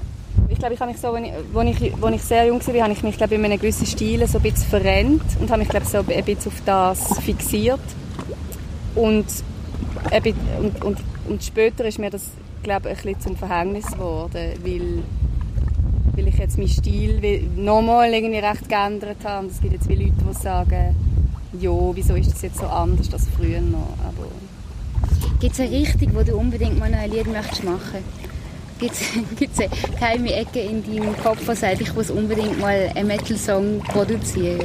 [0.50, 2.84] Ich glaube, ich habe mich so, als ich, als ich, als ich sehr jung war,
[2.84, 5.70] habe ich mich glaube in einem gewissen Stil so ein bisschen verrennt und habe mich
[5.70, 7.80] glaube so ein bisschen auf das fixiert.
[8.96, 9.26] Und,
[10.60, 10.98] und, und,
[11.28, 12.24] und später ist mir das
[12.62, 15.04] glaube ein bisschen zum Verhängnis geworden, weil
[16.16, 19.46] weil ich jetzt meinen Stil nochmal irgendwie recht geändert habe.
[19.46, 20.96] Und es gibt jetzt wie Leute, die sagen,
[21.60, 23.98] ja, wieso ist das jetzt so anders als früher noch.
[25.44, 28.00] Gibt es eine Richtung, wo du unbedingt mal noch ein Lied möchtest machen?
[28.80, 29.70] Gibt es eine
[30.00, 34.62] geheime Ecke in deinem Kopf, die sagt, ich muss unbedingt mal einen Metal-Song produzieren?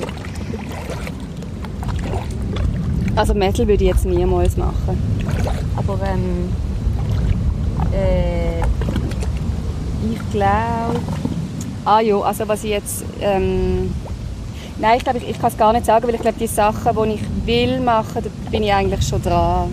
[3.16, 5.02] Also Metal würde ich jetzt niemals machen.
[5.76, 6.48] Aber ähm,
[7.92, 8.60] äh,
[10.12, 11.00] ich glaube...
[11.84, 13.04] Ah ja, also was ich jetzt...
[13.20, 13.92] Ähm,
[14.78, 16.96] nein, ich glaube, ich, ich kann es gar nicht sagen, weil ich glaube, die Sachen,
[17.02, 19.72] die ich will machen, da bin ich eigentlich schon dran.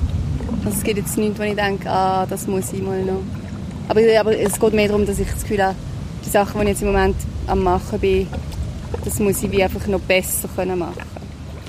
[0.65, 3.21] Also es gibt jetzt nichts, wo ich denke, ah, das muss ich mal noch.
[3.87, 5.75] Aber, aber es geht mehr darum, dass ich das Gefühl habe,
[6.25, 8.27] die Sachen, die ich jetzt im Moment am machen bin,
[9.03, 10.95] das muss ich wie einfach noch besser können machen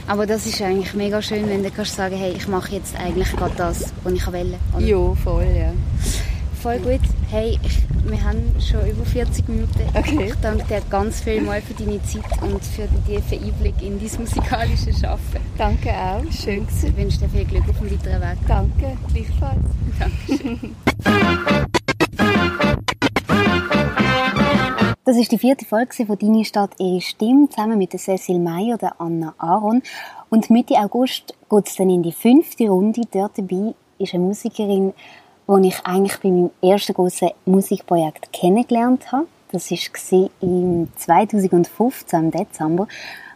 [0.07, 3.31] Aber das ist eigentlich mega schön, wenn du kannst sagen hey, ich mache jetzt eigentlich
[3.37, 4.55] gerade das, was ich will.
[4.75, 4.87] Oder?
[4.87, 5.73] Ja, voll, ja.
[6.63, 7.01] Voll gut.
[7.29, 9.81] Hey, ich, wir haben schon über 40 Minuten.
[9.97, 10.29] Okay.
[10.29, 13.99] Ich danke dir ganz viel mal für deine Zeit und für den tiefen Einblick in
[13.99, 15.41] dein musikalische Schaffen.
[15.59, 16.91] Danke auch, schön gewesen.
[16.91, 18.39] Ich wünsche dir viel Glück auf dem weiteren Weg.
[18.47, 19.65] Danke, gleichfalls.
[19.99, 20.77] Dankeschön.
[25.05, 28.75] Das ist die vierte Folge von «Deine Stadt, ihre Stimme» zusammen mit der Cecil Meyer
[28.75, 29.83] und der Anna Aaron.
[30.31, 33.03] Und Mitte August geht es dann in die fünfte Runde.
[33.13, 34.95] Dort dabei ist eine Musikerin,
[35.49, 39.27] die ich eigentlich bei meinem ersten grossen Musikprojekt kennengelernt habe.
[39.53, 42.89] Das war im 2015, im Dezember,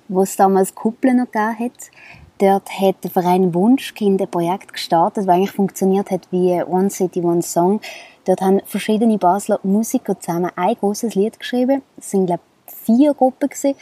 [0.09, 1.91] wo es damals Kuppeln noch gegeben hat.
[2.39, 7.21] Dort hat der Verein Wunschkind ein Projekt gestartet, das eigentlich funktioniert hat wie One City,
[7.21, 7.81] One Song.
[8.25, 11.83] Dort haben verschiedene Basler Musiker zusammen ein großes Lied geschrieben.
[11.99, 13.77] Es sind, glaube ich, vier Gruppen gewesen.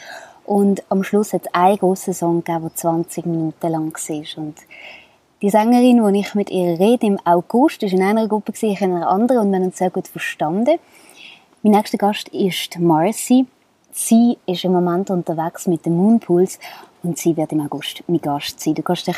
[0.45, 4.43] Und am Schluss hat es einen grossen Song gegeben, der 20 Minuten lang war.
[4.43, 4.55] Und
[5.41, 8.93] die Sängerin, die ich mit ihr rede im August, ist in einer Gruppe, ich in
[8.93, 10.79] einer anderen und wir haben uns sehr gut verstanden.
[11.63, 13.45] Mein nächster Gast ist Marcy.
[13.91, 16.59] Sie ist im Moment unterwegs mit dem Moonpools
[17.03, 18.75] und sie wird im August mein Gast sein.
[18.75, 19.17] Du kannst dich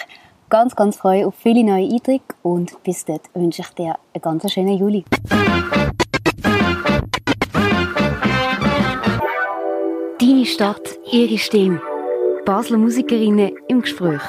[0.50, 4.52] ganz, ganz freuen auf viele neue Eindrücke und bis dort wünsche ich dir einen ganz
[4.52, 5.04] schönen Juli.
[10.20, 11.82] Deine Stadt, ihre Stimme.
[12.46, 14.22] Basler Musikerinnen im Gespräch.